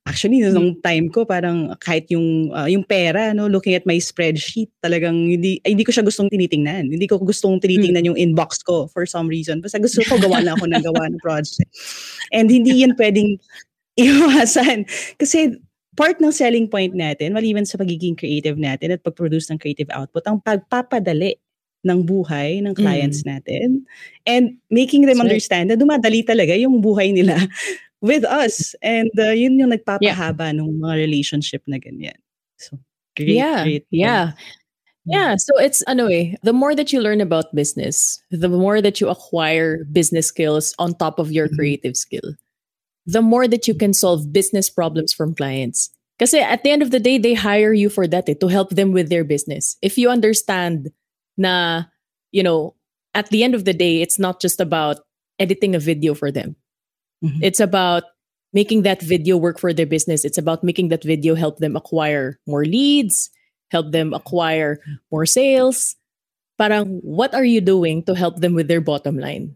Actually, 0.08 0.40
nung 0.40 0.80
time 0.80 1.12
ko, 1.12 1.28
parang 1.28 1.76
kahit 1.84 2.08
yung, 2.08 2.48
uh, 2.56 2.64
yung 2.64 2.88
pera, 2.88 3.36
no, 3.36 3.52
looking 3.52 3.76
at 3.76 3.84
my 3.84 4.00
spreadsheet, 4.00 4.72
talagang 4.80 5.28
hindi, 5.28 5.60
ay, 5.68 5.76
hindi 5.76 5.84
ko 5.84 5.92
siya 5.92 6.08
gustong 6.08 6.32
tinitingnan. 6.32 6.88
Hindi 6.88 7.12
ko 7.12 7.20
gustong 7.20 7.60
tinitingnan 7.60 8.08
yung 8.08 8.16
inbox 8.16 8.64
ko 8.64 8.88
for 8.88 9.04
some 9.04 9.28
reason. 9.28 9.60
Basta 9.60 9.84
gusto 9.84 10.00
ko 10.08 10.16
gawa 10.16 10.40
na 10.40 10.56
ako 10.56 10.64
ng 10.72 10.80
gawa 10.80 11.12
ng 11.12 11.20
project. 11.28 11.68
And 12.32 12.48
hindi 12.48 12.88
yan 12.88 12.96
pwedeng 12.96 13.36
iwasan. 14.00 14.88
Kasi 15.20 15.60
part 15.98 16.22
ng 16.22 16.30
selling 16.32 16.70
point 16.70 16.94
natin, 16.94 17.34
maliban 17.34 17.66
sa 17.66 17.82
pagiging 17.82 18.14
creative 18.16 18.56
natin 18.56 18.94
at 18.94 19.02
pag-produce 19.02 19.50
ng 19.50 19.58
creative 19.58 19.90
output, 19.90 20.24
ang 20.30 20.38
pagpapadali 20.46 21.36
ng 21.86 22.00
buhay 22.06 22.62
ng 22.62 22.74
clients 22.78 23.24
natin 23.26 23.82
and 24.30 24.58
making 24.70 25.10
them 25.10 25.18
That's 25.18 25.26
right. 25.26 25.34
understand 25.34 25.66
na 25.72 25.78
dumadali 25.80 26.22
talaga 26.26 26.54
yung 26.58 26.82
buhay 26.84 27.14
nila 27.16 27.38
with 28.06 28.24
us. 28.28 28.76
And 28.86 29.10
uh, 29.18 29.34
yun 29.34 29.58
yung 29.58 29.74
nagpapahaba 29.74 30.54
ng 30.54 30.78
mga 30.84 30.96
relationship 31.02 31.64
na 31.66 31.82
ganyan. 31.82 32.18
So, 32.62 32.78
great, 33.18 33.40
yeah, 33.42 33.64
great. 33.64 33.86
yeah. 33.90 34.38
Yeah, 35.08 35.40
so 35.40 35.56
it's 35.56 35.88
ano 35.88 36.12
eh, 36.12 36.36
the 36.44 36.52
more 36.52 36.76
that 36.76 36.92
you 36.92 37.00
learn 37.00 37.24
about 37.24 37.56
business, 37.56 38.20
the 38.30 38.52
more 38.52 38.84
that 38.84 39.00
you 39.00 39.08
acquire 39.08 39.88
business 39.88 40.28
skills 40.28 40.76
on 40.84 41.00
top 41.00 41.16
of 41.16 41.32
your 41.32 41.48
Mhm. 41.48 41.56
creative 41.56 41.96
skill, 41.96 42.36
the 43.08 43.22
more 43.22 43.48
that 43.48 43.68
you 43.68 43.74
can 43.74 43.94
solve 43.94 44.34
business 44.34 44.70
problems 44.70 45.14
from 45.14 45.34
clients. 45.34 45.90
Kasi 46.20 46.40
at 46.40 46.64
the 46.64 46.72
end 46.72 46.82
of 46.84 46.92
the 46.92 47.00
day, 47.00 47.18
they 47.18 47.34
hire 47.34 47.74
you 47.74 47.90
for 47.90 48.08
that 48.08 48.28
eh, 48.30 48.36
to 48.42 48.48
help 48.48 48.72
them 48.72 48.92
with 48.92 49.10
their 49.10 49.24
business. 49.24 49.78
If 49.82 49.98
you 49.98 50.10
understand 50.10 50.92
na, 51.38 51.86
you 52.32 52.44
know, 52.44 52.76
at 53.16 53.30
the 53.30 53.44
end 53.44 53.56
of 53.56 53.66
the 53.66 53.74
day, 53.74 54.02
it's 54.02 54.20
not 54.20 54.42
just 54.42 54.60
about 54.60 55.00
editing 55.40 55.76
a 55.76 55.80
video 55.80 56.14
for 56.14 56.32
them. 56.32 56.56
Mhm. 57.24 57.40
It's 57.42 57.60
about 57.60 58.04
making 58.54 58.84
that 58.84 59.02
video 59.02 59.38
work 59.38 59.60
for 59.60 59.74
their 59.74 59.86
business. 59.86 60.26
It's 60.26 60.38
about 60.38 60.64
making 60.64 60.90
that 60.90 61.04
video 61.04 61.36
help 61.36 61.60
them 61.60 61.76
acquire 61.76 62.40
more 62.48 62.66
leads, 62.66 63.30
help 63.72 63.92
them 63.92 64.14
acquire 64.14 64.80
more 65.12 65.26
sales. 65.26 65.96
Parang, 66.58 67.00
what 67.06 67.34
are 67.36 67.46
you 67.46 67.62
doing 67.62 68.04
to 68.06 68.16
help 68.16 68.42
them 68.42 68.54
with 68.54 68.68
their 68.68 68.82
bottom 68.82 69.18
line? 69.18 69.56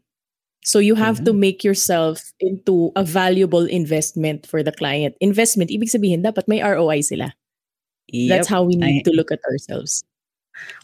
So 0.62 0.78
you 0.78 0.94
have 0.94 1.26
to 1.26 1.34
make 1.34 1.66
yourself 1.66 2.22
into 2.40 2.94
a 2.96 3.02
valuable 3.04 3.66
investment 3.66 4.46
for 4.46 4.62
the 4.62 4.72
client. 4.72 5.18
Investment, 5.18 5.74
ibig 5.74 5.90
sabihin, 5.90 6.22
dapat 6.22 6.46
may 6.46 6.62
ROI 6.62 7.02
sila. 7.02 7.34
That's 8.12 8.46
Yep. 8.46 8.54
how 8.54 8.62
we 8.68 8.78
need 8.78 9.02
Ay- 9.02 9.06
to 9.10 9.14
look 9.18 9.32
at 9.34 9.42
ourselves. 9.50 10.06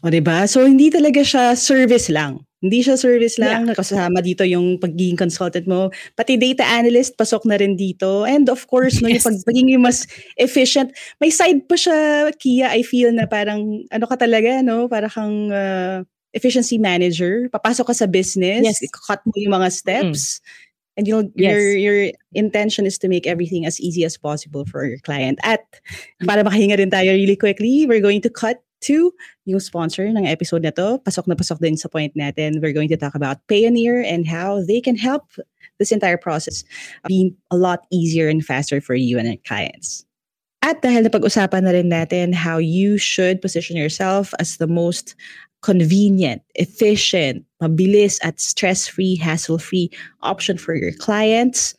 O, 0.01 0.09
diba? 0.09 0.49
So, 0.49 0.65
hindi 0.65 0.89
talaga 0.89 1.21
siya 1.21 1.53
service 1.53 2.09
lang. 2.09 2.41
Hindi 2.65 2.81
siya 2.81 2.97
service 2.97 3.37
lang. 3.37 3.69
Nakasama 3.69 4.17
dito 4.25 4.41
yung 4.41 4.81
pagiging 4.81 5.13
consultant 5.19 5.69
mo. 5.69 5.93
Pati 6.17 6.41
data 6.41 6.65
analyst, 6.65 7.13
pasok 7.13 7.45
na 7.45 7.61
rin 7.61 7.77
dito. 7.77 8.25
And 8.25 8.49
of 8.49 8.65
course, 8.65 8.97
no, 8.97 9.11
yung 9.11 9.21
Yes. 9.21 9.27
pag, 9.29 9.37
pagiging 9.45 9.77
mas 9.77 10.09
efficient. 10.41 10.89
May 11.21 11.29
side 11.29 11.69
pa 11.69 11.77
siya, 11.77 12.33
Kia, 12.41 12.73
I 12.73 12.81
feel 12.81 13.13
na 13.13 13.29
parang, 13.29 13.85
ano 13.93 14.05
ka 14.09 14.17
talaga, 14.17 14.65
no? 14.65 14.89
Para 14.89 15.05
kang 15.05 15.53
uh, 15.53 16.01
efficiency 16.37 16.77
manager. 16.77 17.49
Papasok 17.49 17.89
ka 17.89 17.95
sa 17.97 18.05
business. 18.05 18.61
Yes. 18.61 18.79
Cut 18.93 19.25
mo 19.25 19.33
yung 19.33 19.57
mga 19.57 19.73
steps. 19.73 20.37
And 20.97 21.05
you'll, 21.05 21.29
your 21.37 21.57
Yes. 21.57 21.81
your 21.81 21.97
intention 22.33 22.85
is 22.85 22.97
to 23.01 23.09
make 23.09 23.29
everything 23.29 23.65
as 23.65 23.77
easy 23.77 24.01
as 24.05 24.17
possible 24.17 24.65
for 24.65 24.85
your 24.85 24.97
client. 25.01 25.37
At 25.45 25.61
para 26.25 26.41
makahinga 26.41 26.81
rin 26.81 26.89
tayo 26.89 27.13
really 27.13 27.37
quickly, 27.37 27.85
we're 27.85 28.01
going 28.01 28.21
to 28.25 28.33
cut 28.33 28.61
to 28.89 29.13
yung 29.45 29.61
sponsor 29.61 30.05
ng 30.05 30.25
episode 30.25 30.65
na 30.65 30.73
to. 30.73 30.97
Pasok 31.05 31.29
na 31.29 31.37
pasok 31.37 31.61
din 31.61 31.77
sa 31.77 31.89
point 31.89 32.13
natin. 32.17 32.61
We're 32.61 32.73
going 32.73 32.89
to 32.89 32.97
talk 32.97 33.13
about 33.13 33.41
Payoneer 33.45 34.05
and 34.05 34.25
how 34.25 34.61
they 34.65 34.81
can 34.81 34.97
help 34.97 35.29
this 35.77 35.93
entire 35.93 36.17
process 36.17 36.65
be 37.05 37.33
a 37.53 37.57
lot 37.57 37.85
easier 37.93 38.29
and 38.29 38.41
faster 38.41 38.81
for 38.81 38.97
you 38.97 39.21
and 39.21 39.29
your 39.29 39.41
clients. 39.45 40.05
At 40.65 40.81
dahil 40.81 41.05
na 41.05 41.13
pag-usapan 41.13 41.63
na 41.63 41.71
rin 41.77 41.93
natin 41.93 42.33
how 42.33 42.57
you 42.57 42.97
should 42.97 43.41
position 43.45 43.77
yourself 43.77 44.33
as 44.41 44.57
the 44.57 44.65
most 44.65 45.13
convenient, 45.61 46.41
efficient, 46.55 47.45
mabilis 47.61 48.19
at 48.23 48.39
stress-free, 48.39 49.15
hassle-free 49.17 49.89
option 50.21 50.57
for 50.57 50.75
your 50.75 50.93
clients, 50.93 51.75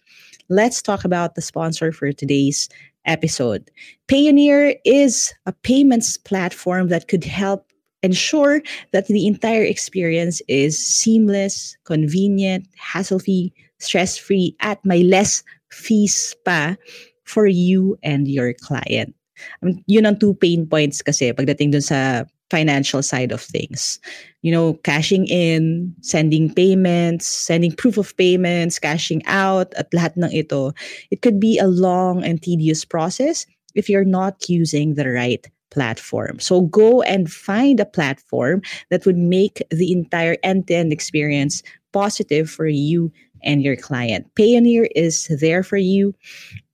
let's 0.48 0.82
talk 0.82 1.04
about 1.04 1.34
the 1.34 1.42
sponsor 1.42 1.92
for 1.92 2.12
today's 2.12 2.68
episode. 3.04 3.70
Payoneer 4.08 4.76
is 4.84 5.32
a 5.46 5.52
payments 5.52 6.16
platform 6.16 6.88
that 6.88 7.08
could 7.08 7.24
help 7.24 7.64
ensure 8.02 8.62
that 8.92 9.06
the 9.06 9.26
entire 9.26 9.64
experience 9.64 10.40
is 10.48 10.78
seamless, 10.78 11.76
convenient, 11.84 12.66
hassle-free, 12.76 13.52
stress-free, 13.78 14.56
at 14.60 14.84
may 14.84 15.02
less 15.02 15.42
fees 15.70 16.34
pa 16.44 16.76
for 17.24 17.46
you 17.46 17.98
and 18.02 18.28
your 18.28 18.52
client. 18.54 19.14
Um, 19.62 19.82
yun 19.86 20.06
ang 20.06 20.18
two 20.18 20.34
pain 20.34 20.66
points 20.66 21.02
kasi 21.02 21.30
pagdating 21.30 21.70
dun 21.70 21.82
sa 21.82 22.24
financial 22.50 23.02
side 23.02 23.32
of 23.32 23.40
things. 23.40 23.98
You 24.42 24.52
know, 24.52 24.74
cashing 24.84 25.26
in, 25.26 25.94
sending 26.00 26.52
payments, 26.54 27.26
sending 27.26 27.72
proof 27.72 27.98
of 27.98 28.16
payments, 28.16 28.78
cashing 28.78 29.22
out, 29.26 29.74
at 29.74 29.90
lahat 29.90 30.16
ng 30.16 30.32
ito. 30.32 30.72
It 31.10 31.22
could 31.22 31.40
be 31.40 31.58
a 31.58 31.66
long 31.66 32.24
and 32.24 32.40
tedious 32.40 32.84
process 32.84 33.46
if 33.74 33.88
you're 33.88 34.04
not 34.08 34.48
using 34.48 34.94
the 34.94 35.10
right 35.10 35.44
platform. 35.70 36.40
So 36.40 36.62
go 36.62 37.02
and 37.02 37.30
find 37.30 37.78
a 37.80 37.84
platform 37.84 38.62
that 38.90 39.04
would 39.04 39.18
make 39.18 39.62
the 39.70 39.92
entire 39.92 40.36
end-to-end 40.42 40.92
experience 40.92 41.62
positive 41.92 42.50
for 42.50 42.66
you 42.66 43.12
and 43.42 43.62
your 43.62 43.76
client. 43.76 44.26
Payoneer 44.34 44.88
is 44.94 45.28
there 45.40 45.62
for 45.62 45.76
you 45.76 46.14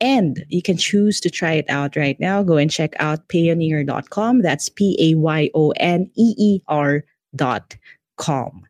and 0.00 0.44
you 0.48 0.62
can 0.62 0.77
choose 0.77 1.20
to 1.20 1.31
try 1.31 1.53
it 1.53 1.66
out 1.68 1.96
right 1.96 2.18
now. 2.20 2.42
Go 2.42 2.57
and 2.57 2.70
check 2.70 2.94
out 2.98 3.29
payoneer.com. 3.29 4.42
That's 4.42 4.68
P 4.68 4.96
A 5.00 5.14
Y 5.14 5.50
O 5.55 5.70
N 5.77 6.11
E 6.16 6.35
E 6.38 6.61
R 6.68 7.05
dot 7.35 7.77
com. 8.16 8.62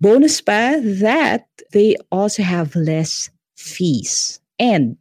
Bonus 0.00 0.40
pa 0.40 0.78
that 1.02 1.46
they 1.72 1.96
also 2.10 2.42
have 2.42 2.74
less 2.76 3.30
fees. 3.56 4.40
And 4.58 4.96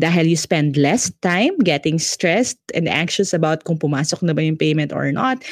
dahil 0.00 0.28
you 0.28 0.36
spend 0.36 0.76
less 0.76 1.10
time 1.20 1.56
getting 1.58 1.98
stressed 1.98 2.58
and 2.74 2.88
anxious 2.88 3.32
about 3.32 3.64
kung 3.64 3.78
pumasok 3.78 4.22
na 4.22 4.32
ba 4.32 4.44
yung 4.44 4.56
payment 4.56 4.92
or 4.92 5.12
not, 5.12 5.44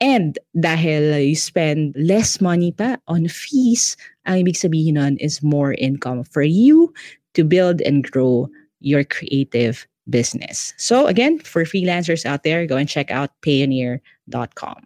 and 0.00 0.38
dahil 0.56 1.16
you 1.24 1.36
spend 1.36 1.94
less 1.96 2.40
money 2.40 2.72
pa 2.72 2.96
on 3.08 3.28
fees, 3.28 3.96
ang 4.26 4.46
ibig 4.46 4.58
sabihin 4.58 4.94
nun 4.94 5.16
is 5.18 5.42
more 5.42 5.74
income 5.74 6.24
for 6.24 6.42
you 6.42 6.92
to 7.34 7.44
build 7.44 7.80
and 7.82 8.04
grow 8.04 8.48
your 8.80 9.04
creative 9.04 9.86
business. 10.10 10.74
So 10.76 11.06
again, 11.06 11.38
for 11.40 11.64
freelancers 11.64 12.26
out 12.26 12.42
there, 12.42 12.66
go 12.66 12.76
and 12.76 12.88
check 12.88 13.10
out 13.10 13.30
payoneer.com. 13.42 14.84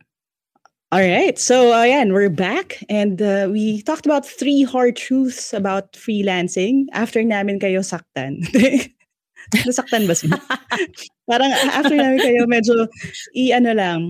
All 0.92 1.02
right. 1.02 1.36
So 1.38 1.74
ayan, 1.74 2.14
we're 2.14 2.30
back 2.30 2.78
and 2.88 3.20
uh, 3.20 3.48
we 3.50 3.82
talked 3.82 4.06
about 4.06 4.24
three 4.24 4.62
hard 4.62 4.94
truths 4.94 5.52
about 5.52 5.92
freelancing 5.98 6.86
after 6.92 7.26
namin 7.26 7.58
kayo 7.58 7.82
saktan. 7.82 8.46
Nasaktan 9.66 10.06
ba 10.06 10.14
siya? 10.14 10.38
Parang 11.30 11.50
after 11.74 11.94
namin 11.94 12.22
kayo, 12.22 12.46
medyo 12.46 12.86
i-ano 13.34 13.74
lang, 13.74 14.00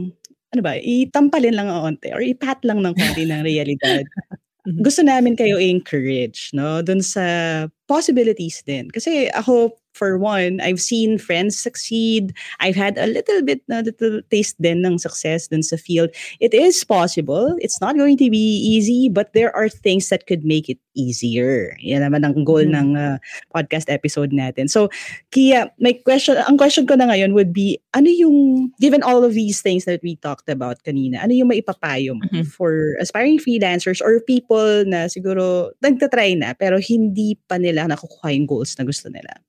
ano 0.53 0.61
ba, 0.61 0.77
itampalin 0.77 1.57
lang 1.57 1.69
ang 1.73 1.97
onte 1.97 2.13
or 2.13 2.21
ipat 2.21 2.61
lang 2.69 2.85
ng 2.85 2.93
konti 2.93 3.25
ng 3.25 3.41
realidad. 3.41 4.05
Mm-hmm. 4.67 4.83
Gusto 4.83 5.01
namin 5.07 5.39
kayo 5.39 5.63
i-encourage, 5.63 6.51
no? 6.51 6.83
Dun 6.83 6.99
sa 6.99 7.23
possibilities 7.87 8.67
din. 8.67 8.91
Kasi 8.91 9.31
ako, 9.31 9.79
for 9.97 10.21
one, 10.21 10.61
I've 10.61 10.81
seen 10.81 11.17
friends 11.17 11.57
succeed. 11.57 12.37
I've 12.61 12.77
had 12.77 13.01
a 13.01 13.09
little 13.09 13.41
bit, 13.41 13.65
na 13.65 13.81
little 13.81 14.21
taste 14.29 14.61
din 14.61 14.85
ng 14.85 15.01
success 15.01 15.49
dun 15.49 15.65
sa 15.65 15.81
field. 15.81 16.13
It 16.37 16.53
is 16.53 16.85
possible. 16.85 17.57
It's 17.65 17.81
not 17.81 17.97
going 17.97 18.21
to 18.21 18.29
be 18.29 18.61
easy, 18.61 19.09
but 19.09 19.33
there 19.33 19.55
are 19.57 19.73
things 19.73 20.13
that 20.13 20.29
could 20.29 20.45
make 20.45 20.69
it 20.69 20.79
easier. 20.93 21.73
Yan 21.81 22.05
naman 22.05 22.29
ang 22.29 22.45
goal 22.45 22.61
mm-hmm. 22.61 22.77
ng 22.77 22.89
uh, 22.97 23.17
podcast 23.57 23.89
episode 23.89 24.37
natin. 24.37 24.69
So, 24.69 24.93
Kia, 25.33 25.73
my 25.81 25.97
question, 26.05 26.37
ang 26.37 26.61
question 26.61 26.85
ko 26.85 27.01
na 27.01 27.09
ngayon 27.09 27.33
would 27.33 27.57
be, 27.57 27.81
ano 27.97 28.13
yung, 28.13 28.69
given 28.81 29.01
all 29.01 29.25
of 29.25 29.33
these 29.33 29.65
things 29.65 29.89
that 29.89 30.05
we 30.05 30.21
talked 30.21 30.49
about 30.53 30.85
kanina, 30.85 31.25
ano 31.25 31.33
yung 31.33 31.49
maipapayo 31.49 32.13
mo 32.13 32.29
mm-hmm. 32.29 32.45
for 32.45 32.97
aspiring 33.01 33.41
freelancers 33.41 34.05
or 34.05 34.21
people 34.29 34.85
na 34.85 35.09
siguro 35.09 35.73
nagtatry 35.81 36.37
na 36.37 36.53
pero 36.53 36.77
hindi 36.77 37.39
pa 37.49 37.57
nila 37.57 37.89
nakukuha 37.89 38.33
yung 38.37 38.49
goals 38.49 38.77
na 38.77 38.85
gusto 38.85 39.09
nila? 39.09 39.46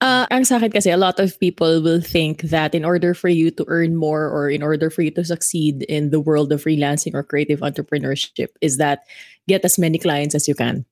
Uh, 0.00 0.26
ang 0.30 0.44
sa 0.44 0.62
akin 0.62 0.70
kasi, 0.70 0.90
a 0.90 0.96
lot 0.96 1.18
of 1.18 1.34
people 1.40 1.82
will 1.82 2.00
think 2.00 2.42
that 2.42 2.74
in 2.74 2.84
order 2.84 3.14
for 3.14 3.28
you 3.28 3.50
to 3.50 3.64
earn 3.66 3.96
more 3.96 4.30
or 4.30 4.48
in 4.48 4.62
order 4.62 4.90
for 4.90 5.02
you 5.02 5.10
to 5.10 5.24
succeed 5.24 5.82
in 5.90 6.10
the 6.10 6.20
world 6.20 6.52
of 6.52 6.62
freelancing 6.62 7.14
or 7.14 7.26
creative 7.26 7.60
entrepreneurship 7.60 8.54
is 8.60 8.78
that 8.78 9.02
get 9.48 9.64
as 9.64 9.78
many 9.78 9.98
clients 9.98 10.36
as 10.36 10.46
you 10.46 10.54
can. 10.54 10.86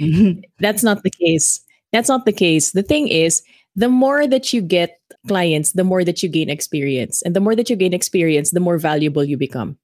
That's 0.58 0.82
not 0.82 1.02
the 1.02 1.12
case. 1.12 1.60
That's 1.92 2.08
not 2.08 2.24
the 2.24 2.32
case. 2.32 2.72
The 2.72 2.82
thing 2.82 3.08
is, 3.08 3.42
the 3.76 3.88
more 3.88 4.26
that 4.26 4.52
you 4.52 4.62
get 4.62 4.98
clients, 5.28 5.72
the 5.72 5.84
more 5.84 6.04
that 6.04 6.22
you 6.22 6.28
gain 6.28 6.48
experience. 6.48 7.22
And 7.22 7.36
the 7.36 7.40
more 7.40 7.54
that 7.54 7.68
you 7.68 7.76
gain 7.76 7.92
experience, 7.92 8.50
the 8.50 8.60
more 8.60 8.78
valuable 8.78 9.24
you 9.24 9.36
become. 9.36 9.76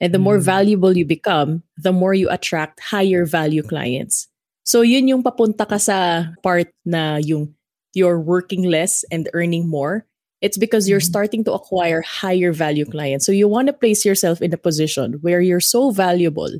And 0.00 0.12
the 0.12 0.18
more 0.18 0.38
mm. 0.38 0.42
valuable 0.42 0.96
you 0.96 1.06
become, 1.06 1.62
the 1.78 1.92
more 1.92 2.12
you 2.12 2.28
attract 2.28 2.80
higher 2.80 3.24
value 3.24 3.62
clients. 3.62 4.28
So 4.64 4.82
yun 4.82 5.08
yung 5.08 5.22
papunta 5.22 5.66
ka 5.66 5.78
sa 5.78 6.30
part 6.42 6.70
na 6.84 7.18
yung 7.18 7.54
you're 7.94 8.20
working 8.20 8.64
less 8.64 9.04
and 9.10 9.28
earning 9.34 9.68
more. 9.68 10.06
It's 10.40 10.58
because 10.58 10.88
you're 10.88 10.98
mm-hmm. 10.98 11.14
starting 11.14 11.44
to 11.44 11.52
acquire 11.52 12.02
higher 12.02 12.52
value 12.52 12.84
clients. 12.84 13.26
So 13.26 13.32
you 13.32 13.46
want 13.46 13.68
to 13.68 13.72
place 13.72 14.04
yourself 14.04 14.42
in 14.42 14.52
a 14.52 14.58
position 14.58 15.18
where 15.22 15.40
you're 15.40 15.62
so 15.62 15.90
valuable 15.90 16.50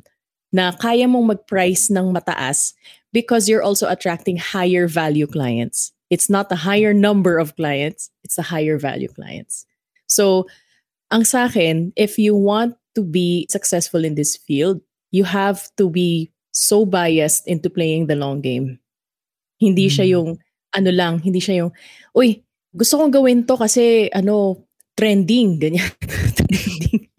na 0.53 0.71
kaya 0.71 1.07
mong 1.07 1.27
mag-price 1.27 1.89
ng 1.89 2.13
mataas 2.13 2.73
because 3.11 3.49
you're 3.49 3.63
also 3.63 3.89
attracting 3.89 4.37
higher 4.37 4.87
value 4.87 5.27
clients. 5.27 5.91
It's 6.09 6.29
not 6.29 6.51
a 6.51 6.63
higher 6.63 6.93
number 6.93 7.39
of 7.39 7.55
clients, 7.55 8.09
it's 8.23 8.37
a 8.37 8.45
higher 8.45 8.77
value 8.77 9.09
clients. 9.09 9.65
So, 10.05 10.45
ang 11.09 11.25
sa 11.25 11.45
akin, 11.45 11.93
if 11.95 12.17
you 12.17 12.35
want 12.35 12.77
to 12.95 13.01
be 13.01 13.47
successful 13.49 14.05
in 14.05 14.13
this 14.13 14.37
field, 14.37 14.81
you 15.09 15.23
have 15.25 15.69
to 15.77 15.89
be 15.89 16.32
so 16.53 16.85
biased 16.85 17.49
into 17.49 17.67
playing 17.67 18.05
the 18.05 18.15
long 18.15 18.39
game. 18.39 18.77
Hindi 19.57 19.89
mm. 19.89 19.93
siya 19.93 20.05
hmm. 20.05 20.13
yung, 20.13 20.29
ano 20.73 20.89
lang, 20.93 21.13
hindi 21.25 21.41
siya 21.41 21.65
yung, 21.65 21.71
uy, 22.13 22.45
gusto 22.71 23.01
kong 23.01 23.11
gawin 23.11 23.43
to 23.49 23.57
kasi, 23.57 24.07
ano, 24.13 24.63
trending, 24.93 25.57
ganyan. 25.63 25.89
trending. 26.37 27.09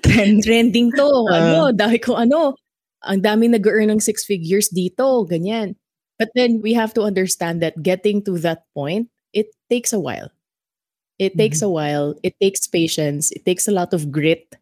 Trend. 0.00 0.40
trending 0.42 0.88
to, 0.96 1.04
uh, 1.04 1.36
ano, 1.36 1.62
dahil 1.76 2.00
ko 2.00 2.16
ano, 2.16 2.56
ang 3.04 3.20
daming 3.20 3.52
nag-earn 3.52 3.92
ng 3.92 4.00
six 4.00 4.24
figures 4.24 4.72
dito, 4.72 5.04
ganyan. 5.28 5.76
But 6.18 6.32
then 6.34 6.64
we 6.64 6.74
have 6.74 6.96
to 6.98 7.04
understand 7.04 7.62
that 7.62 7.78
getting 7.84 8.24
to 8.26 8.40
that 8.42 8.66
point, 8.74 9.12
it 9.30 9.52
takes 9.70 9.92
a 9.92 10.00
while. 10.00 10.32
It 11.18 11.36
takes 11.36 11.58
mm-hmm. 11.58 11.70
a 11.70 11.76
while. 11.76 12.08
It 12.22 12.34
takes 12.40 12.66
patience. 12.66 13.30
It 13.30 13.44
takes 13.44 13.68
a 13.68 13.74
lot 13.74 13.92
of 13.92 14.10
grit. 14.10 14.56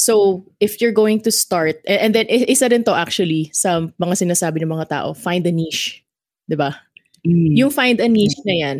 So, 0.00 0.48
if 0.64 0.80
you're 0.80 0.96
going 0.96 1.20
to 1.28 1.30
start, 1.30 1.84
and 1.84 2.16
then 2.16 2.24
isa 2.32 2.72
din 2.72 2.88
to 2.88 2.96
actually 2.96 3.52
sa 3.52 3.84
mga 4.00 4.16
sinasabi 4.16 4.64
ng 4.64 4.72
mga 4.72 4.88
tao, 4.88 5.12
find 5.12 5.44
a 5.44 5.52
niche. 5.52 6.00
'Di 6.48 6.56
ba? 6.56 6.72
Mm. 7.20 7.52
Yung 7.60 7.68
find 7.68 8.00
a 8.00 8.08
niche 8.08 8.40
na 8.48 8.56
yan, 8.56 8.76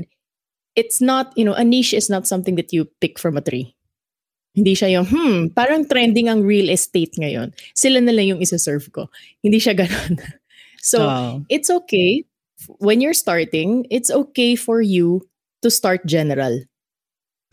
it's 0.72 1.04
not, 1.04 1.36
you 1.36 1.44
know, 1.44 1.52
a 1.52 1.60
niche 1.60 1.92
is 1.92 2.08
not 2.08 2.24
something 2.24 2.56
that 2.56 2.72
you 2.72 2.88
pick 3.04 3.20
from 3.20 3.36
a 3.36 3.44
tree. 3.44 3.76
Hindi 4.56 4.72
siya 4.72 4.96
yung, 4.96 5.06
hmm, 5.12 5.40
parang 5.52 5.84
trending 5.84 6.32
ang 6.32 6.40
real 6.40 6.72
estate 6.72 7.12
ngayon. 7.20 7.52
Sila 7.76 8.00
na 8.00 8.16
lang 8.16 8.32
yung 8.32 8.40
isa-serve 8.40 8.88
ko. 8.88 9.12
Hindi 9.44 9.60
siya 9.60 9.76
ganun. 9.76 10.16
so, 10.80 11.04
oh. 11.04 11.44
it's 11.52 11.68
okay. 11.68 12.24
When 12.80 13.04
you're 13.04 13.14
starting, 13.14 13.84
it's 13.92 14.08
okay 14.08 14.56
for 14.56 14.80
you 14.80 15.28
to 15.60 15.68
start 15.68 16.08
general 16.08 16.64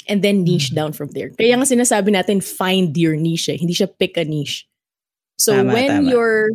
and 0.07 0.23
then 0.23 0.43
niche 0.43 0.71
mm. 0.71 0.75
down 0.75 0.91
from 0.91 1.11
there. 1.11 1.29
Kaya 1.29 1.55
nga 1.55 1.67
sinasabi 1.67 2.15
natin 2.15 2.43
find 2.43 2.95
your 2.97 3.15
niche, 3.15 3.49
eh. 3.53 3.57
hindi 3.59 3.75
siya 3.75 3.87
pick 3.87 4.17
a 4.17 4.25
niche. 4.25 4.67
So 5.37 5.53
tama, 5.53 5.73
when 5.73 5.91
tama. 6.01 6.09
you're 6.09 6.49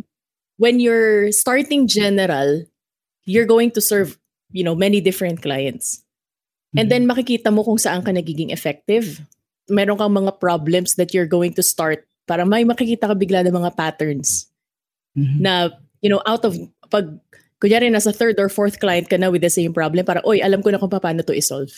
when 0.57 0.79
you're 0.79 1.31
starting 1.31 1.87
general, 1.87 2.65
you're 3.25 3.47
going 3.47 3.71
to 3.71 3.81
serve, 3.81 4.19
you 4.51 4.63
know, 4.63 4.75
many 4.75 5.01
different 5.01 5.41
clients. 5.41 6.03
And 6.73 6.89
then 6.89 7.05
mm-hmm. 7.05 7.19
makikita 7.19 7.53
mo 7.53 7.63
kung 7.63 7.77
saan 7.77 8.01
ka 8.01 8.09
nagiging 8.09 8.49
effective. 8.49 9.21
Meron 9.69 9.97
kang 9.97 10.13
mga 10.13 10.41
problems 10.41 10.97
that 10.97 11.13
you're 11.13 11.29
going 11.29 11.53
to 11.53 11.63
start 11.63 12.03
para 12.25 12.45
may 12.45 12.65
makikita 12.65 13.05
ka 13.05 13.15
bigla 13.15 13.45
ng 13.45 13.53
mga 13.53 13.77
patterns. 13.77 14.49
Mm-hmm. 15.13 15.39
Na, 15.39 15.69
you 16.01 16.09
know, 16.09 16.21
out 16.25 16.41
of, 16.43 16.57
pag, 16.89 17.13
kunyari 17.61 17.93
nasa 17.93 18.09
third 18.09 18.41
or 18.41 18.49
fourth 18.49 18.81
client 18.81 19.07
ka 19.07 19.21
na 19.21 19.29
with 19.29 19.45
the 19.45 19.53
same 19.53 19.71
problem, 19.71 20.01
para, 20.03 20.19
oy, 20.25 20.41
alam 20.41 20.65
ko 20.65 20.73
na 20.73 20.81
kung 20.81 20.89
paano 20.89 21.21
to 21.21 21.37
isolve. 21.37 21.71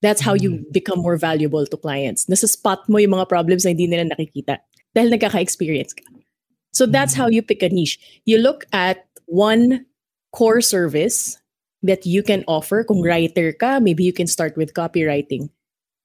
That's 0.00 0.22
how 0.22 0.34
you 0.34 0.62
mm. 0.62 0.72
become 0.72 1.02
more 1.02 1.16
valuable 1.16 1.66
to 1.66 1.76
clients. 1.76 2.26
Nasa 2.26 2.46
spot 2.46 2.86
mo 2.88 2.98
yung 2.98 3.18
mga 3.18 3.28
problems 3.28 3.64
na 3.64 3.74
hindi 3.74 3.90
nila 3.90 4.06
nakikita 4.14 4.62
dahil 4.94 5.10
nagkaka-experience 5.10 5.94
ka. 5.94 6.06
So 6.70 6.86
that's 6.86 7.14
how 7.14 7.26
you 7.26 7.42
pick 7.42 7.62
a 7.62 7.68
niche. 7.68 7.98
You 8.22 8.38
look 8.38 8.64
at 8.70 9.02
one 9.26 9.86
core 10.30 10.60
service 10.60 11.40
that 11.82 12.06
you 12.06 12.22
can 12.22 12.44
offer. 12.46 12.84
Kung 12.84 13.02
writer 13.02 13.52
ka, 13.52 13.80
maybe 13.80 14.04
you 14.04 14.12
can 14.12 14.26
start 14.26 14.54
with 14.56 14.74
copywriting. 14.74 15.50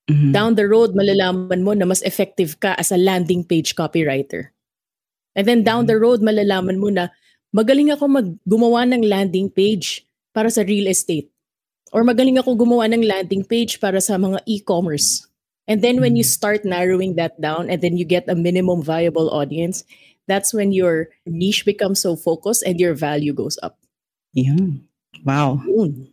Mm-hmm. 0.09 0.31
Down 0.35 0.55
the 0.55 0.67
road, 0.67 0.97
malalaman 0.97 1.63
mo 1.63 1.73
na 1.73 1.85
mas 1.85 2.01
effective 2.03 2.59
ka 2.59 2.75
as 2.77 2.91
a 2.91 2.99
landing 2.99 3.43
page 3.43 3.75
copywriter. 3.75 4.51
And 5.35 5.47
then 5.47 5.63
down 5.63 5.87
the 5.87 5.97
road, 5.97 6.21
malalaman 6.21 6.77
mo 6.77 6.89
na 6.89 7.09
magaling 7.55 7.89
ako 7.89 8.05
mag 8.09 8.27
gumawa 8.45 8.85
ng 8.85 9.01
landing 9.05 9.49
page 9.49 10.05
para 10.35 10.49
sa 10.49 10.61
real 10.61 10.89
estate. 10.89 11.32
Or 11.93 12.01
magaling 12.01 12.41
ako 12.41 12.57
gumawa 12.57 12.89
ng 12.89 13.05
landing 13.05 13.45
page 13.45 13.77
para 13.77 14.01
sa 14.01 14.17
mga 14.17 14.41
e-commerce. 14.49 15.29
And 15.69 15.79
then 15.85 16.01
when 16.01 16.17
you 16.17 16.25
mm. 16.25 16.33
start 16.33 16.65
narrowing 16.65 17.15
that 17.15 17.39
down 17.39 17.69
and 17.69 17.79
then 17.79 17.95
you 17.95 18.03
get 18.03 18.27
a 18.27 18.35
minimum 18.35 18.81
viable 18.81 19.29
audience, 19.29 19.85
that's 20.27 20.53
when 20.53 20.73
your 20.73 21.13
niche 21.25 21.63
becomes 21.63 22.01
so 22.01 22.15
focused 22.15 22.63
and 22.65 22.79
your 22.79 22.93
value 22.93 23.33
goes 23.33 23.59
up. 23.61 23.77
Yeah. 24.33 24.81
Wow. 25.23 25.61
Yun. 25.63 26.12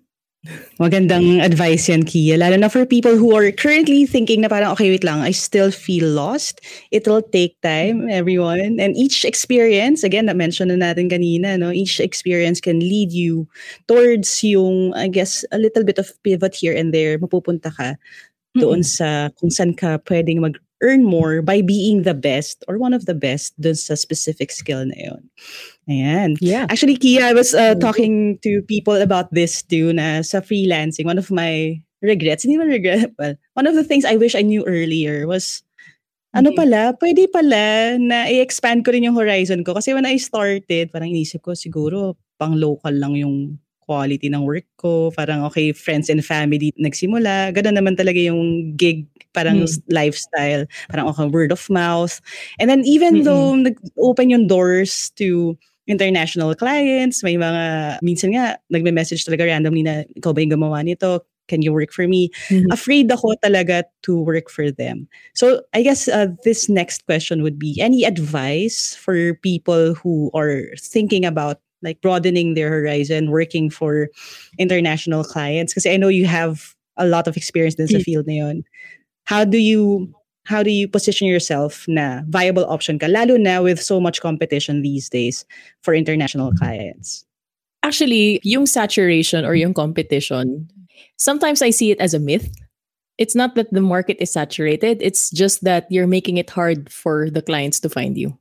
Magandang 0.81 1.45
advice 1.45 1.93
yan, 1.93 2.09
Kia. 2.09 2.41
Lalo 2.41 2.57
na 2.57 2.73
for 2.73 2.89
people 2.89 3.13
who 3.13 3.37
are 3.37 3.53
currently 3.53 4.09
thinking 4.09 4.41
na 4.41 4.49
parang, 4.49 4.73
okay, 4.73 4.89
wait 4.89 5.05
lang, 5.05 5.21
I 5.21 5.37
still 5.37 5.69
feel 5.69 6.09
lost. 6.09 6.65
It'll 6.89 7.21
take 7.21 7.61
time, 7.61 8.09
everyone. 8.09 8.81
And 8.81 8.97
each 8.97 9.29
experience, 9.29 10.01
again, 10.01 10.33
na-mention 10.33 10.73
na 10.73 10.81
natin 10.81 11.13
kanina, 11.13 11.61
no? 11.61 11.69
each 11.69 12.01
experience 12.01 12.57
can 12.57 12.81
lead 12.81 13.13
you 13.13 13.45
towards 13.85 14.41
yung, 14.41 14.97
I 14.97 15.09
guess, 15.13 15.45
a 15.53 15.59
little 15.61 15.85
bit 15.85 16.01
of 16.01 16.09
pivot 16.25 16.57
here 16.57 16.73
and 16.73 16.89
there. 16.89 17.21
Mapupunta 17.21 17.69
ka 17.77 18.01
doon 18.57 18.81
sa 18.81 19.29
kung 19.37 19.53
saan 19.53 19.77
ka 19.77 20.01
pwedeng 20.09 20.41
mag 20.41 20.57
earn 20.83 21.05
more 21.05 21.43
by 21.43 21.61
being 21.61 22.03
the 22.03 22.17
best 22.17 22.65
or 22.67 22.79
one 22.79 22.95
of 22.97 23.05
the 23.05 23.15
best 23.15 23.53
dun 23.61 23.77
sa 23.77 23.95
specific 23.95 24.51
skill 24.51 24.89
na 24.89 24.97
yun. 24.97 25.23
Ayan. 25.91 26.39
Yeah. 26.39 26.71
Actually, 26.71 26.97
Kia, 26.97 27.27
I 27.27 27.35
was 27.35 27.51
uh, 27.53 27.75
talking 27.75 28.39
to 28.47 28.63
people 28.71 28.95
about 28.95 29.35
this 29.35 29.67
too 29.67 29.91
na 29.91 30.23
sa 30.23 30.39
freelancing. 30.39 31.05
One 31.05 31.19
of 31.19 31.35
my 31.35 31.83
regrets, 31.99 32.47
hindi 32.47 32.63
man 32.63 32.71
regret, 32.71 33.11
well, 33.19 33.35
one 33.59 33.67
of 33.67 33.75
the 33.75 33.83
things 33.83 34.07
I 34.07 34.15
wish 34.15 34.39
I 34.39 34.47
knew 34.47 34.63
earlier 34.65 35.27
was 35.27 35.67
ano 36.31 36.55
pala, 36.55 36.95
pwede 37.03 37.27
pala 37.27 37.99
na 37.99 38.31
i-expand 38.31 38.87
ko 38.87 38.95
rin 38.95 39.03
yung 39.03 39.19
horizon 39.19 39.67
ko. 39.67 39.75
Kasi 39.75 39.91
when 39.91 40.07
I 40.07 40.15
started, 40.15 40.95
parang 40.95 41.11
inisip 41.11 41.43
ko 41.43 41.59
siguro 41.59 42.15
pang 42.39 42.55
local 42.55 42.95
lang 42.95 43.19
yung 43.19 43.59
quality 43.83 44.31
ng 44.31 44.47
work 44.47 44.71
ko. 44.79 45.11
Parang 45.11 45.43
okay, 45.51 45.75
friends 45.75 46.07
and 46.07 46.23
family 46.23 46.71
nagsimula. 46.79 47.51
Ganun 47.51 47.75
naman 47.75 47.99
talaga 47.99 48.23
yung 48.23 48.73
gig, 48.79 49.11
parang 49.35 49.67
mm. 49.67 49.83
lifestyle. 49.91 50.71
Parang 50.87 51.11
okay, 51.11 51.27
word 51.27 51.51
of 51.51 51.67
mouth. 51.67 52.23
And 52.63 52.71
then 52.71 52.87
even 52.87 53.21
Mm-mm. 53.21 53.27
though 53.27 53.59
nag-open 53.59 54.31
yung 54.31 54.47
doors 54.47 55.11
to 55.19 55.59
international 55.91 56.55
clients, 56.55 57.27
may 57.27 57.35
mga, 57.35 57.99
minsan 58.01 58.31
nga, 58.31 58.63
nagme-message 58.71 59.27
talaga 59.27 59.51
randomly 59.51 59.83
na, 59.83 60.07
ikaw 60.15 60.31
ba 60.31 60.41
yung 60.41 60.55
gumawa 60.55 60.87
nito? 60.87 61.27
Can 61.51 61.67
you 61.67 61.75
work 61.75 61.91
for 61.91 62.07
me? 62.07 62.31
Mm-hmm. 62.47 62.71
Afraid 62.71 63.11
ako 63.11 63.35
talaga 63.43 63.83
to 64.07 64.23
work 64.23 64.47
for 64.47 64.71
them. 64.71 65.11
So 65.35 65.67
I 65.75 65.83
guess 65.83 66.07
uh, 66.07 66.31
this 66.47 66.71
next 66.71 67.05
question 67.11 67.43
would 67.43 67.59
be, 67.59 67.75
any 67.83 68.07
advice 68.07 68.95
for 68.95 69.35
people 69.43 69.99
who 69.99 70.31
are 70.31 70.71
thinking 70.79 71.27
about 71.27 71.59
like 71.83 72.01
broadening 72.03 72.55
their 72.55 72.71
horizon, 72.71 73.35
working 73.35 73.67
for 73.67 74.15
international 74.63 75.25
clients? 75.25 75.75
Because 75.75 75.91
I 75.91 75.97
know 75.97 76.07
you 76.07 76.27
have 76.31 76.77
a 76.97 77.07
lot 77.07 77.27
of 77.27 77.37
experience 77.37 77.75
in 77.75 77.87
the 77.87 77.99
field 77.99 78.29
na 78.29 78.47
yun. 78.47 78.63
How 79.25 79.43
do 79.43 79.59
you 79.59 80.13
how 80.51 80.67
do 80.67 80.71
you 80.75 80.91
position 80.91 81.31
yourself 81.31 81.87
na 81.87 82.27
viable 82.27 82.67
option 82.67 82.99
ka 82.99 83.07
lalo 83.07 83.39
na 83.39 83.63
with 83.63 83.79
so 83.79 84.03
much 84.03 84.19
competition 84.19 84.83
these 84.83 85.07
days 85.07 85.47
for 85.87 85.95
international 85.95 86.51
clients? 86.59 87.23
Actually, 87.87 88.43
yung 88.43 88.67
saturation 88.67 89.47
or 89.47 89.55
yung 89.55 89.73
competition, 89.73 90.67
sometimes 91.17 91.63
I 91.63 91.71
see 91.71 91.95
it 91.95 92.03
as 92.03 92.13
a 92.13 92.19
myth. 92.19 92.51
It's 93.17 93.39
not 93.39 93.55
that 93.55 93.71
the 93.71 93.81
market 93.81 94.19
is 94.19 94.35
saturated, 94.35 94.99
it's 95.01 95.31
just 95.31 95.63
that 95.63 95.87
you're 95.87 96.11
making 96.11 96.37
it 96.43 96.51
hard 96.51 96.91
for 96.91 97.31
the 97.31 97.43
clients 97.43 97.79
to 97.87 97.89
find 97.89 98.19
you. 98.19 98.35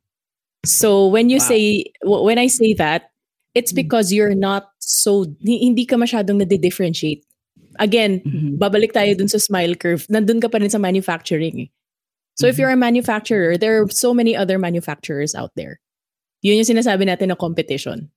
So 0.66 1.06
when 1.08 1.30
you 1.30 1.38
wow. 1.38 1.46
say 1.46 1.64
when 2.02 2.40
I 2.42 2.48
say 2.48 2.74
that, 2.82 3.12
it's 3.54 3.72
mm. 3.72 3.86
because 3.86 4.12
you're 4.12 4.36
not 4.36 4.72
so 4.80 5.30
hindi 5.46 5.86
ka 5.86 5.96
masyadong 5.96 6.42
na-differentiate. 6.42 7.24
Again, 7.80 8.20
mm-hmm. 8.26 8.60
babalik 8.60 8.92
tayo 8.92 9.16
dun 9.16 9.32
sa 9.32 9.40
smile 9.40 9.76
curve. 9.76 10.04
Nandun 10.12 10.42
ka 10.42 10.50
pa 10.52 10.60
rin 10.60 10.74
sa 10.74 10.82
manufacturing. 10.82 11.70
So 12.40 12.48
mm-hmm. 12.48 12.56
if 12.56 12.58
you're 12.58 12.72
a 12.72 12.80
manufacturer, 12.80 13.60
there 13.60 13.84
are 13.84 13.92
so 13.92 14.16
many 14.16 14.32
other 14.32 14.56
manufacturers 14.56 15.36
out 15.36 15.52
there. 15.60 15.84
Yun 16.40 16.64
yung 16.64 16.72
sinasabi 16.72 17.04
natin 17.04 17.28
na 17.28 17.36
competition. 17.36 18.08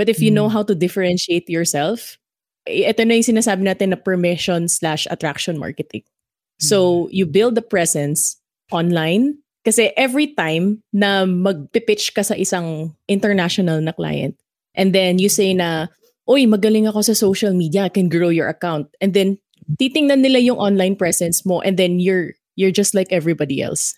But 0.00 0.08
if 0.08 0.24
you 0.24 0.32
mm-hmm. 0.32 0.40
know 0.40 0.48
how 0.48 0.64
to 0.64 0.72
differentiate 0.72 1.52
yourself, 1.52 2.16
ito 2.64 3.04
na 3.04 3.20
yung 3.20 3.28
sinasabi 3.36 3.68
natin 3.68 3.92
na 3.92 4.00
permission 4.00 4.72
slash 4.72 5.04
attraction 5.12 5.60
marketing. 5.60 6.08
So 6.56 7.12
you 7.12 7.28
build 7.28 7.54
the 7.54 7.62
presence 7.62 8.40
online 8.72 9.44
kasi 9.68 9.92
every 10.00 10.32
time 10.32 10.80
na 10.96 11.28
magpipitch 11.28 12.16
ka 12.16 12.24
sa 12.24 12.34
isang 12.34 12.96
international 13.06 13.84
na 13.84 13.92
client 13.92 14.34
and 14.74 14.96
then 14.96 15.20
you 15.20 15.28
say 15.28 15.52
na 15.52 15.92
oy, 16.28 16.44
magaling 16.44 16.88
ako 16.88 17.00
sa 17.00 17.16
social 17.16 17.56
media, 17.56 17.88
I 17.88 17.92
can 17.92 18.12
grow 18.12 18.28
your 18.28 18.48
account. 18.52 18.92
And 19.00 19.16
then, 19.16 19.40
titingnan 19.80 20.20
nila 20.20 20.44
yung 20.44 20.60
online 20.60 20.94
presence 20.94 21.44
mo 21.44 21.60
and 21.64 21.80
then 21.80 22.00
you're 22.00 22.36
you're 22.58 22.74
just 22.74 22.92
like 22.92 23.14
everybody 23.14 23.62
else. 23.62 23.94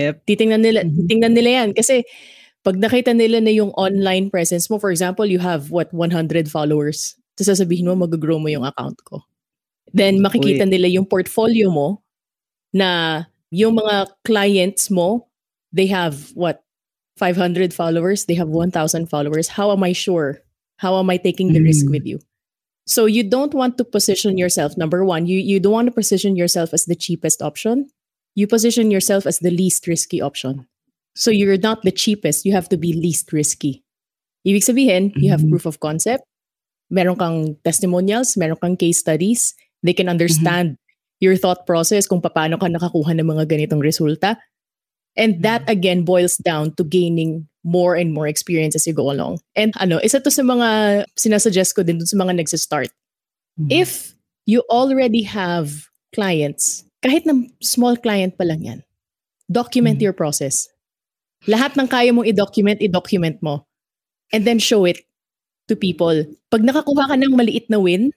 Yep. 0.00 0.24
Titingnan 0.24 0.64
nila, 0.64 0.88
mm-hmm. 0.88 1.04
titingnan 1.04 1.32
nila 1.36 1.50
yan. 1.60 1.68
Kasi, 1.76 2.08
pag 2.64 2.80
nakita 2.80 3.12
nila 3.12 3.44
na 3.44 3.52
yung 3.52 3.76
online 3.76 4.32
presence 4.32 4.72
mo, 4.72 4.80
for 4.80 4.88
example, 4.88 5.28
you 5.28 5.36
have, 5.38 5.68
what, 5.68 5.92
100 5.92 6.48
followers. 6.48 7.12
Tapos 7.36 7.52
sasabihin 7.52 7.84
mo, 7.84 7.92
mag-grow 7.92 8.40
mo 8.40 8.48
yung 8.48 8.64
account 8.64 8.96
ko. 9.04 9.20
Then, 9.92 10.24
makikita 10.24 10.64
nila 10.64 10.88
yung 10.88 11.04
portfolio 11.04 11.68
mo 11.68 12.00
na 12.72 13.22
yung 13.52 13.76
mga 13.76 14.08
clients 14.24 14.88
mo, 14.88 15.28
they 15.70 15.86
have, 15.86 16.32
what, 16.32 16.64
500 17.20 17.70
followers, 17.70 18.24
they 18.24 18.34
have 18.34 18.48
1,000 18.48 18.72
followers. 19.06 19.46
How 19.54 19.70
am 19.70 19.84
I 19.84 19.92
sure 19.92 20.42
how 20.76 20.98
am 20.98 21.10
I 21.10 21.16
taking 21.16 21.52
the 21.52 21.60
mm. 21.60 21.64
risk 21.64 21.88
with 21.88 22.06
you? 22.06 22.18
So 22.86 23.06
you 23.06 23.24
don't 23.24 23.54
want 23.54 23.78
to 23.78 23.84
position 23.84 24.36
yourself, 24.36 24.76
number 24.76 25.04
one, 25.04 25.26
you, 25.26 25.40
you 25.40 25.58
don't 25.58 25.72
want 25.72 25.88
to 25.88 25.92
position 25.92 26.36
yourself 26.36 26.74
as 26.74 26.84
the 26.84 26.94
cheapest 26.94 27.40
option. 27.40 27.88
You 28.34 28.46
position 28.46 28.90
yourself 28.90 29.26
as 29.26 29.38
the 29.38 29.50
least 29.50 29.86
risky 29.86 30.20
option. 30.20 30.66
So 31.14 31.30
you're 31.30 31.56
not 31.56 31.82
the 31.82 31.92
cheapest, 31.92 32.44
you 32.44 32.52
have 32.52 32.68
to 32.68 32.76
be 32.76 32.92
least 32.92 33.32
risky. 33.32 33.84
Ibig 34.44 34.66
sabihin, 34.66 35.10
mm-hmm. 35.10 35.20
you 35.22 35.30
have 35.30 35.40
mm-hmm. 35.40 35.50
proof 35.56 35.64
of 35.64 35.80
concept, 35.80 36.24
meron 36.90 37.16
kang 37.16 37.56
testimonials, 37.64 38.36
meron 38.36 38.58
kang 38.60 38.76
case 38.76 38.98
studies, 38.98 39.54
they 39.82 39.94
can 39.94 40.08
understand 40.08 40.76
mm-hmm. 40.76 41.20
your 41.24 41.36
thought 41.36 41.64
process 41.64 42.04
kung 42.04 42.20
paano 42.20 42.60
ka 42.60 42.68
nakakuha 42.68 43.16
ng 43.16 43.24
mga 43.24 43.48
ganitong 43.48 43.80
resulta. 43.80 44.36
And 45.16 45.42
that 45.42 45.62
mm-hmm. 45.62 45.70
again 45.78 46.00
boils 46.04 46.36
down 46.38 46.74
to 46.74 46.84
gaining 46.84 47.46
more 47.62 47.94
and 47.94 48.12
more 48.12 48.26
experience 48.26 48.74
as 48.74 48.86
you 48.86 48.92
go 48.92 49.10
along. 49.10 49.40
And 49.54 49.72
ano, 49.78 49.98
isa 50.02 50.20
to 50.20 50.30
sa 50.30 50.42
mga 50.42 51.04
sinasuggest 51.16 51.74
ko 51.74 51.82
din 51.82 51.98
dun 51.98 52.10
sa 52.10 52.18
mga 52.18 52.42
nagsistart. 52.42 52.90
Mm-hmm. 53.58 53.70
If 53.70 54.14
you 54.44 54.66
already 54.68 55.22
have 55.22 55.88
clients, 56.12 56.84
kahit 57.00 57.24
na 57.24 57.46
small 57.62 57.96
client 57.96 58.36
pa 58.36 58.44
lang 58.44 58.62
yan, 58.62 58.80
document 59.50 60.02
mm-hmm. 60.02 60.10
your 60.10 60.16
process. 60.16 60.66
Lahat 61.46 61.78
ng 61.78 61.86
kaya 61.86 62.10
mong 62.10 62.26
i-document, 62.26 62.82
i-document 62.82 63.38
mo. 63.40 63.64
And 64.32 64.42
then 64.42 64.58
show 64.58 64.84
it 64.84 65.04
to 65.68 65.76
people. 65.76 66.26
Pag 66.50 66.64
nakakuha 66.66 67.12
ka 67.12 67.14
ng 67.14 67.36
maliit 67.36 67.70
na 67.70 67.78
win, 67.78 68.10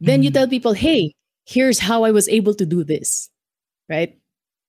then 0.00 0.22
you 0.22 0.30
mm-hmm. 0.30 0.46
tell 0.46 0.48
people, 0.48 0.72
hey, 0.72 1.12
here's 1.44 1.84
how 1.84 2.06
I 2.06 2.14
was 2.14 2.30
able 2.30 2.54
to 2.54 2.64
do 2.64 2.82
this. 2.82 3.28
Right? 3.90 4.16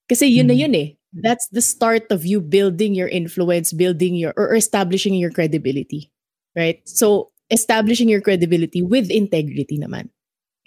Kasi 0.09 0.27
yun 0.27 0.49
mm-hmm. 0.49 0.57
na 0.57 0.61
yun 0.67 0.75
eh 0.75 0.89
that's 1.13 1.47
the 1.51 1.61
start 1.61 2.11
of 2.11 2.25
you 2.25 2.41
building 2.41 2.95
your 2.95 3.07
influence, 3.07 3.73
building 3.73 4.15
your 4.15 4.33
or 4.37 4.55
establishing 4.55 5.13
your 5.13 5.31
credibility. 5.31 6.11
Right? 6.55 6.81
So 6.87 7.31
establishing 7.49 8.09
your 8.09 8.21
credibility 8.21 8.81
with 8.81 9.11
integrity 9.11 9.77
naman. 9.77 10.09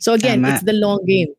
So 0.01 0.13
again, 0.13 0.43
Tama. 0.43 0.55
it's 0.55 0.65
the 0.65 0.73
long 0.73 1.05
game. 1.07 1.33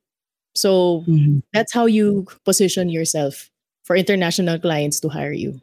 So 0.55 1.03
mm-hmm. 1.07 1.39
that's 1.53 1.73
how 1.73 1.85
you 1.85 2.25
position 2.45 2.89
yourself 2.89 3.51
for 3.83 3.95
international 3.95 4.59
clients 4.59 4.99
to 5.01 5.09
hire 5.09 5.33
you. 5.33 5.61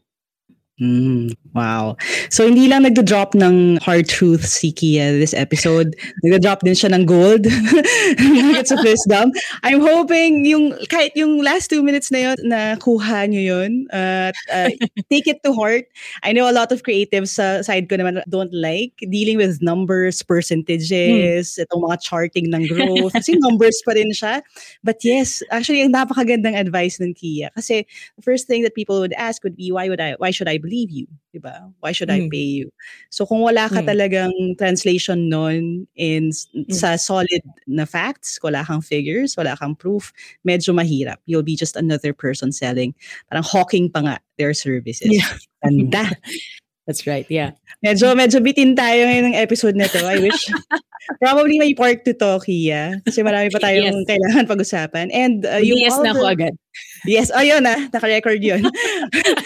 Mm, 0.83 1.39
wow. 1.55 1.95
So, 2.27 2.51
hindi 2.51 2.67
lang 2.67 2.83
nagdo-drop 2.83 3.39
ng 3.39 3.79
hard 3.79 4.11
truth 4.11 4.43
si 4.43 4.75
Kia 4.75 5.15
this 5.15 5.31
episode. 5.31 5.95
nagdo-drop 6.27 6.67
din 6.67 6.75
siya 6.75 6.91
ng 6.91 7.07
gold. 7.07 7.47
nuggets 8.19 8.75
of 8.75 8.83
wisdom. 8.83 9.31
I'm 9.63 9.79
hoping 9.79 10.43
yung, 10.43 10.75
kahit 10.91 11.15
yung 11.15 11.39
last 11.39 11.71
two 11.71 11.87
minutes 11.87 12.11
na 12.11 12.35
yun, 12.35 12.39
na 12.43 12.75
kuha 12.83 13.31
nyo 13.31 13.39
yun. 13.39 13.87
Uh, 13.95 14.35
uh, 14.51 14.75
take 15.07 15.31
it 15.31 15.39
to 15.47 15.55
heart. 15.55 15.87
I 16.27 16.35
know 16.35 16.51
a 16.51 16.57
lot 16.57 16.75
of 16.75 16.83
creatives 16.83 17.39
sa 17.39 17.63
side 17.63 17.87
ko 17.87 17.95
naman 17.95 18.19
don't 18.27 18.51
like 18.51 18.99
dealing 19.07 19.39
with 19.39 19.63
numbers, 19.63 20.19
percentages, 20.27 21.55
hmm. 21.55 21.63
itong 21.63 21.83
mga 21.87 22.03
charting 22.03 22.51
ng 22.51 22.67
growth. 22.67 23.15
Kasi 23.15 23.39
numbers 23.39 23.79
pa 23.87 23.95
rin 23.95 24.11
siya. 24.11 24.43
But 24.83 24.99
yes, 25.07 25.47
actually, 25.55 25.87
ang 25.87 25.95
napakagandang 25.95 26.59
advice 26.59 26.99
ng 26.99 27.15
Kia. 27.15 27.55
Kasi 27.55 27.87
the 28.19 28.25
first 28.27 28.51
thing 28.51 28.67
that 28.67 28.75
people 28.75 28.99
would 28.99 29.15
ask 29.15 29.47
would 29.47 29.55
be, 29.55 29.71
why 29.71 29.87
would 29.87 30.03
I, 30.03 30.19
why 30.19 30.35
should 30.35 30.51
I 30.51 30.59
believe 30.59 30.72
you, 30.77 31.07
'di 31.33 31.41
ba? 31.43 31.69
Why 31.81 31.93
should 31.93 32.09
mm. 32.09 32.27
I 32.27 32.29
pay 32.33 32.49
you? 32.65 32.73
So 33.11 33.27
kung 33.27 33.45
wala 33.45 33.69
ka 33.69 33.85
mm. 33.85 33.89
talagang 33.89 34.35
translation 34.57 35.29
nun 35.29 35.87
in 35.95 36.33
mm. 36.33 36.73
sa 36.73 36.97
solid 36.97 37.45
na 37.67 37.85
facts, 37.85 38.41
wala 38.41 38.65
kang 38.65 38.81
figures, 38.81 39.37
wala 39.37 39.57
kang 39.57 39.77
proof, 39.77 40.13
medyo 40.47 40.73
mahirap. 40.73 41.21
You'll 41.27 41.47
be 41.47 41.57
just 41.57 41.77
another 41.77 42.17
person 42.17 42.53
selling. 42.53 42.95
Parang 43.29 43.45
hawking 43.45 43.93
pa 43.93 44.01
nga 44.01 44.17
their 44.39 44.55
services. 44.55 45.13
Yeah. 45.13 45.29
Tanda. 45.61 46.17
That's 46.87 47.07
right, 47.07 47.27
yeah. 47.31 47.55
Medyo, 47.79 48.11
medyo 48.19 48.43
bitin 48.43 48.75
tayo 48.75 49.07
ngayon 49.07 49.31
ng 49.31 49.39
episode 49.39 49.79
na 49.79 49.87
to. 49.87 50.03
I 50.03 50.19
wish 50.19 50.51
probably 51.23 51.63
may 51.63 51.79
part 51.79 52.03
to 52.03 52.15
to, 52.15 52.43
Kia. 52.43 52.99
Kasi 53.07 53.23
marami 53.23 53.55
pa 53.55 53.63
tayong 53.63 54.03
yes. 54.03 54.09
kailangan 54.11 54.51
pag-usapan. 54.51 55.07
And 55.15 55.47
uh, 55.47 55.63
yung 55.63 55.79
yes 55.79 55.95
na 56.03 56.11
ako 56.11 56.27
agad. 56.27 56.55
Yes, 57.07 57.31
ayun 57.31 57.63
na, 57.63 57.87
naka-record 57.87 58.43
yun. 58.43 58.67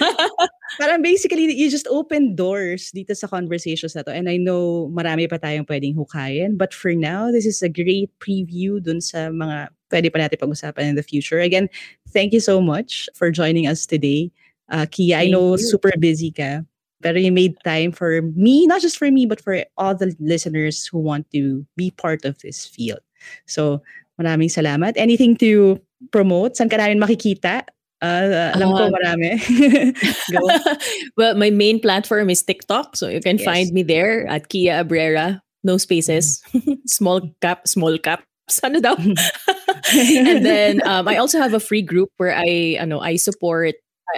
Parang 0.74 1.00
basically, 1.00 1.46
you 1.54 1.70
just 1.70 1.86
open 1.86 2.34
doors 2.34 2.90
dito 2.90 3.14
sa 3.14 3.30
conversations 3.30 3.94
na 3.94 4.02
to. 4.02 4.10
And 4.10 4.28
I 4.28 4.36
know 4.36 4.90
marami 4.90 5.30
pa 5.30 5.38
tayong 5.38 5.70
pwedeng 5.70 5.94
hukayin. 5.94 6.58
But 6.58 6.74
for 6.74 6.92
now, 6.92 7.30
this 7.30 7.46
is 7.46 7.62
a 7.62 7.70
great 7.70 8.10
preview 8.18 8.82
dun 8.82 9.00
sa 9.00 9.30
mga 9.30 9.70
pwede 9.94 10.10
pa 10.10 10.18
natin 10.18 10.42
pag-usapan 10.42 10.90
in 10.90 10.96
the 10.98 11.06
future. 11.06 11.38
Again, 11.38 11.70
thank 12.10 12.34
you 12.34 12.42
so 12.42 12.58
much 12.58 13.06
for 13.14 13.30
joining 13.30 13.70
us 13.70 13.86
today. 13.86 14.34
Uh, 14.66 14.86
Kia, 14.90 15.16
thank 15.16 15.28
I 15.28 15.30
know 15.30 15.54
you. 15.54 15.62
super 15.62 15.94
busy 15.94 16.34
ka. 16.34 16.66
Pero 17.04 17.20
you 17.22 17.30
made 17.30 17.54
time 17.62 17.92
for 17.92 18.24
me, 18.34 18.66
not 18.66 18.82
just 18.82 18.98
for 18.98 19.10
me, 19.12 19.26
but 19.26 19.38
for 19.38 19.62
all 19.78 19.94
the 19.94 20.16
listeners 20.18 20.88
who 20.90 20.98
want 20.98 21.30
to 21.30 21.62
be 21.76 21.94
part 21.94 22.24
of 22.24 22.40
this 22.42 22.66
field. 22.66 23.04
So, 23.46 23.84
maraming 24.18 24.50
salamat. 24.50 24.96
Anything 24.96 25.36
to 25.44 25.78
promote? 26.10 26.56
Saan 26.56 26.72
ka 26.72 26.80
namin 26.80 26.98
makikita? 26.98 27.68
Uh, 28.06 28.52
alam 28.54 28.68
ko 28.70 28.84
uh, 28.86 28.90
marami. 28.94 29.30
Well, 31.16 31.34
my 31.34 31.50
main 31.50 31.80
platform 31.80 32.30
is 32.30 32.42
TikTok. 32.42 32.96
So 32.96 33.08
you 33.08 33.20
can 33.20 33.38
yes. 33.38 33.44
find 33.44 33.72
me 33.72 33.82
there 33.82 34.26
at 34.26 34.48
Kia 34.48 34.84
Abrera. 34.84 35.42
No 35.64 35.78
spaces. 35.78 36.42
small 36.86 37.20
cap, 37.40 37.66
small 37.66 37.98
cap. 37.98 38.22
Daw? 38.46 38.94
and 39.90 40.46
then 40.46 40.78
um, 40.86 41.08
I 41.08 41.16
also 41.16 41.40
have 41.42 41.52
a 41.52 41.58
free 41.58 41.82
group 41.82 42.10
where 42.16 42.30
I 42.30 42.78
ano, 42.78 43.00
I 43.00 43.16
support 43.16 43.74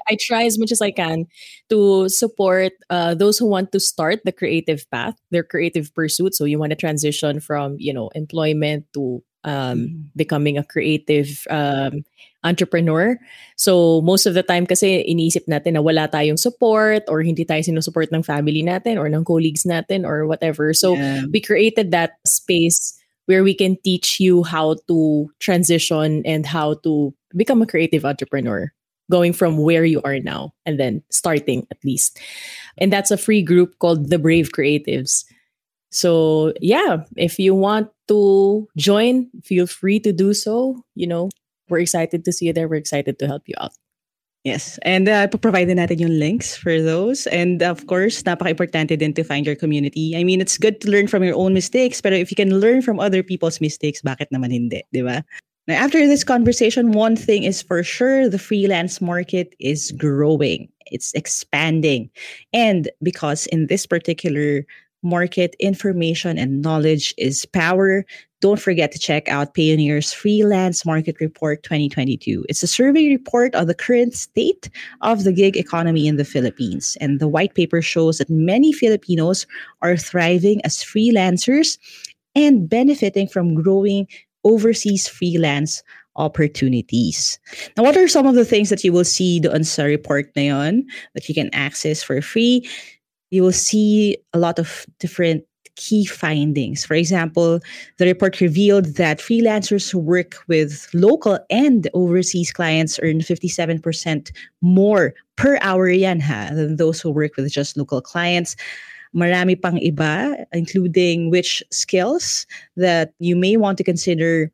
I, 0.07 0.17
try 0.21 0.45
as 0.45 0.59
much 0.59 0.71
as 0.71 0.83
I 0.83 0.91
can 0.91 1.25
to 1.71 2.09
support 2.09 2.73
uh, 2.91 3.15
those 3.15 3.39
who 3.39 3.47
want 3.47 3.73
to 3.73 3.81
start 3.81 4.21
the 4.25 4.33
creative 4.33 4.85
path, 4.93 5.15
their 5.31 5.43
creative 5.43 5.95
pursuit. 5.95 6.35
So 6.35 6.45
you 6.45 6.59
want 6.59 6.71
to 6.71 6.77
transition 6.77 7.41
from 7.41 7.77
you 7.79 7.95
know 7.95 8.11
employment 8.15 8.85
to 8.93 9.25
um, 9.45 9.55
mm-hmm. 9.55 10.03
becoming 10.17 10.59
a 10.59 10.65
creative 10.65 11.47
um, 11.51 12.05
entrepreneur. 12.45 13.19
So 13.57 14.01
most 14.03 14.27
of 14.27 14.35
the 14.35 14.43
time 14.43 14.67
kasi 14.67 15.05
iniisip 15.05 15.47
natin 15.49 15.75
na 15.75 15.83
wala 15.83 16.09
tayong 16.09 16.39
support 16.39 17.03
or 17.09 17.23
hindi 17.23 17.45
tayo 17.45 17.61
sinusupport 17.61 18.13
ng 18.13 18.23
family 18.23 18.63
natin 18.63 18.99
or 18.99 19.07
ng 19.07 19.25
colleagues 19.25 19.65
natin 19.65 20.07
or 20.07 20.27
whatever. 20.27 20.73
So 20.73 20.95
yeah. 20.95 21.23
we 21.33 21.41
created 21.41 21.91
that 21.91 22.19
space 22.27 22.95
where 23.27 23.45
we 23.45 23.55
can 23.55 23.77
teach 23.85 24.21
you 24.21 24.43
how 24.43 24.77
to 24.89 25.29
transition 25.39 26.23
and 26.25 26.47
how 26.47 26.75
to 26.83 27.13
become 27.37 27.61
a 27.61 27.67
creative 27.67 28.05
entrepreneur. 28.05 28.73
going 29.11 29.33
from 29.33 29.59
where 29.59 29.85
you 29.85 30.01
are 30.05 30.21
now 30.21 30.53
and 30.67 30.79
then 30.79 31.03
starting 31.11 31.67
at 31.71 31.79
least. 31.85 32.21
And 32.77 32.93
that's 32.93 33.11
a 33.11 33.17
free 33.17 33.43
group 33.43 33.79
called 33.79 34.11
The 34.11 34.19
Brave 34.19 34.53
Creatives. 34.53 35.25
So, 35.91 36.53
yeah, 36.61 37.05
if 37.17 37.39
you 37.39 37.55
want 37.55 37.89
to 38.09 38.67
join, 38.77 39.31
feel 39.45 39.67
free 39.67 40.01
to 40.01 40.13
do 40.13 40.35
so. 40.35 40.83
You 40.95 41.07
know, 41.07 41.31
we're 41.69 41.81
excited 41.81 42.25
to 42.25 42.33
see 42.33 42.47
you 42.47 42.53
there. 42.53 42.69
We're 42.69 42.83
excited 42.83 43.19
to 43.19 43.27
help 43.27 43.43
you 43.47 43.55
out. 43.61 43.73
Yes. 44.45 44.79
And 44.83 45.09
uh, 45.09 45.27
provide 45.29 45.69
natin 45.69 46.01
yung 46.01 46.17
links 46.19 46.57
for 46.57 46.81
those. 46.81 47.27
And 47.29 47.61
of 47.63 47.87
course, 47.87 48.23
napaka-importante 48.23 48.97
din 48.97 49.13
to 49.15 49.25
find 49.25 49.45
your 49.45 49.57
community. 49.57 50.17
I 50.17 50.25
mean, 50.25 50.41
it's 50.41 50.57
good 50.57 50.81
to 50.83 50.91
learn 50.91 51.09
from 51.09 51.25
your 51.25 51.35
own 51.35 51.53
mistakes, 51.53 52.01
but 52.01 52.13
if 52.13 52.31
you 52.31 52.37
can 52.37 52.61
learn 52.61 52.81
from 52.81 53.01
other 53.01 53.23
people's 53.23 53.61
mistakes, 53.61 54.01
bakit 54.01 54.33
naman 54.33 54.53
hindi, 54.53 54.83
di 54.93 55.03
ba? 55.03 55.25
Now, 55.67 55.85
after 55.85 56.07
this 56.07 56.25
conversation, 56.25 56.93
one 56.93 57.15
thing 57.15 57.45
is 57.45 57.61
for 57.61 57.83
sure 57.83 58.25
the 58.25 58.39
freelance 58.41 59.03
market 59.03 59.55
is 59.61 59.93
growing, 59.93 60.73
it's 60.87 61.13
expanding. 61.13 62.09
And 62.55 62.89
because 63.03 63.45
in 63.53 63.67
this 63.67 63.85
particular 63.85 64.65
market, 65.03 65.55
information 65.61 66.39
and 66.39 66.63
knowledge 66.63 67.15
is 67.17 67.45
power, 67.47 68.05
don't 68.41 68.61
forget 68.61 68.93
to 68.93 68.99
check 68.99 69.29
out 69.29 69.55
Payoneer's 69.55 70.13
Freelance 70.13 70.87
Market 70.87 71.17
Report 71.21 71.63
2022. 71.65 72.47
It's 72.49 72.63
a 72.63 72.69
survey 72.69 73.09
report 73.09 73.55
on 73.55 73.67
the 73.67 73.75
current 73.75 74.15
state 74.15 74.71
of 75.01 75.25
the 75.25 75.33
gig 75.33 75.57
economy 75.57 76.07
in 76.07 76.17
the 76.17 76.25
Philippines. 76.25 76.97
And 77.01 77.19
the 77.19 77.27
white 77.27 77.55
paper 77.55 77.83
shows 77.83 78.19
that 78.19 78.31
many 78.31 78.73
Filipinos 78.73 79.47
are 79.83 79.97
thriving 79.97 80.61
as 80.65 80.77
freelancers 80.77 81.79
and 82.37 82.69
benefiting 82.69 83.27
from 83.27 83.61
growing 83.61 84.07
overseas 84.45 85.09
freelance 85.09 85.83
opportunities. 86.15 87.39
Now, 87.77 87.85
what 87.85 87.97
are 87.97 88.09
some 88.09 88.27
of 88.27 88.35
the 88.35 88.45
things 88.45 88.71
that 88.71 88.85
you 88.85 88.93
will 88.93 89.05
see 89.05 89.41
on 89.49 89.65
sa 89.65 89.85
report 89.85 90.31
na 90.37 90.71
that 91.15 91.29
you 91.29 91.35
can 91.35 91.51
access 91.53 92.03
for 92.03 92.21
free? 92.21 92.69
You 93.31 93.43
will 93.43 93.53
see 93.53 94.17
a 94.33 94.39
lot 94.39 94.59
of 94.59 94.87
different 94.99 95.45
key 95.79 96.05
findings. 96.05 96.85
For 96.85 96.95
example, 96.95 97.61
the 97.99 98.07
report 98.07 98.41
revealed 98.41 98.97
that 98.97 99.21
freelancers 99.21 99.91
who 99.91 99.99
work 99.99 100.37
with 100.49 100.89
local 100.93 101.39
and 101.51 101.89
overseas 101.95 102.53
clients 102.53 102.99
earn 103.03 103.21
57% 103.21 104.33
more 104.61 105.15
per 105.37 105.57
hour 105.63 105.89
yan 105.89 106.21
ha, 106.21 106.51
than 106.53 106.77
those 106.77 107.01
who 107.01 107.11
work 107.11 107.37
with 107.37 107.51
just 107.51 107.77
local 107.77 108.03
clients. 108.03 108.57
Marami 109.15 109.61
pang 109.61 109.79
iba, 109.79 110.45
including 110.53 111.31
which 111.31 111.63
skills 111.71 112.45
that 112.77 113.15
you 113.21 113.37
may 113.37 113.57
want 113.57 113.79
to 113.79 113.85
consider 113.85 114.51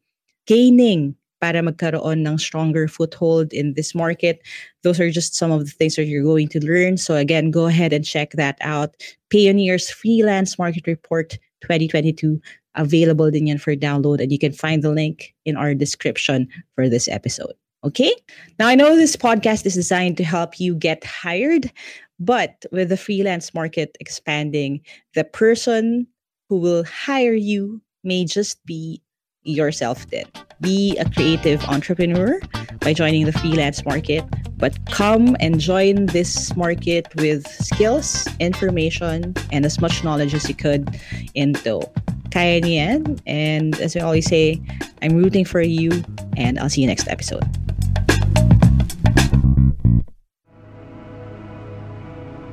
gaining 0.46 1.16
para 1.40 1.62
magkaroon 1.62 2.26
ng 2.26 2.38
stronger 2.38 2.88
foothold 2.88 3.52
in 3.52 3.74
this 3.74 3.94
market. 3.94 4.40
Those 4.82 5.00
are 5.00 5.10
just 5.10 5.34
some 5.34 5.52
of 5.52 5.64
the 5.64 5.70
things 5.70 5.96
that 5.96 6.06
you're 6.06 6.24
going 6.24 6.48
to 6.48 6.64
learn. 6.64 6.96
So 6.96 7.16
again, 7.16 7.50
go 7.50 7.66
ahead 7.66 7.92
and 7.92 8.04
check 8.04 8.32
that 8.32 8.56
out. 8.60 8.96
Pioneer's 9.32 9.90
Freelance 9.90 10.58
Market 10.58 10.86
Report 10.86 11.38
2022 11.62 12.40
available 12.74 13.30
din 13.30 13.46
yan 13.46 13.58
for 13.58 13.74
download 13.76 14.20
and 14.20 14.32
you 14.32 14.38
can 14.38 14.52
find 14.52 14.82
the 14.82 14.90
link 14.90 15.34
in 15.44 15.56
our 15.56 15.74
description 15.74 16.48
for 16.74 16.88
this 16.88 17.08
episode. 17.08 17.54
Okay? 17.84 18.12
Now 18.58 18.68
I 18.68 18.74
know 18.74 18.96
this 18.96 19.16
podcast 19.16 19.66
is 19.66 19.74
designed 19.74 20.16
to 20.18 20.24
help 20.24 20.58
you 20.58 20.74
get 20.74 21.04
hired, 21.04 21.70
but 22.18 22.64
with 22.72 22.88
the 22.88 22.96
freelance 22.96 23.54
market 23.54 23.96
expanding, 24.00 24.80
the 25.14 25.24
person 25.24 26.06
who 26.48 26.58
will 26.58 26.84
hire 26.84 27.34
you 27.34 27.80
may 28.02 28.24
just 28.24 28.64
be 28.66 29.00
yourself 29.42 30.08
then. 30.10 30.24
Be 30.64 30.96
a 30.96 31.04
creative 31.04 31.62
entrepreneur 31.64 32.40
by 32.80 32.94
joining 32.94 33.26
the 33.26 33.32
freelance 33.32 33.84
market, 33.84 34.24
but 34.56 34.72
come 34.86 35.36
and 35.38 35.60
join 35.60 36.06
this 36.06 36.56
market 36.56 37.06
with 37.16 37.46
skills, 37.46 38.26
information, 38.40 39.34
and 39.52 39.66
as 39.66 39.78
much 39.78 40.02
knowledge 40.02 40.32
as 40.32 40.48
you 40.48 40.54
could 40.54 40.88
into 41.34 41.84
kaya 42.32 42.62
niyan. 42.64 43.20
And 43.26 43.76
as 43.76 43.94
I 43.94 44.00
always 44.00 44.24
say, 44.24 44.58
I'm 45.02 45.16
rooting 45.16 45.44
for 45.44 45.60
you, 45.60 46.02
and 46.38 46.58
I'll 46.58 46.70
see 46.70 46.80
you 46.80 46.86
next 46.86 47.08
episode. 47.08 47.44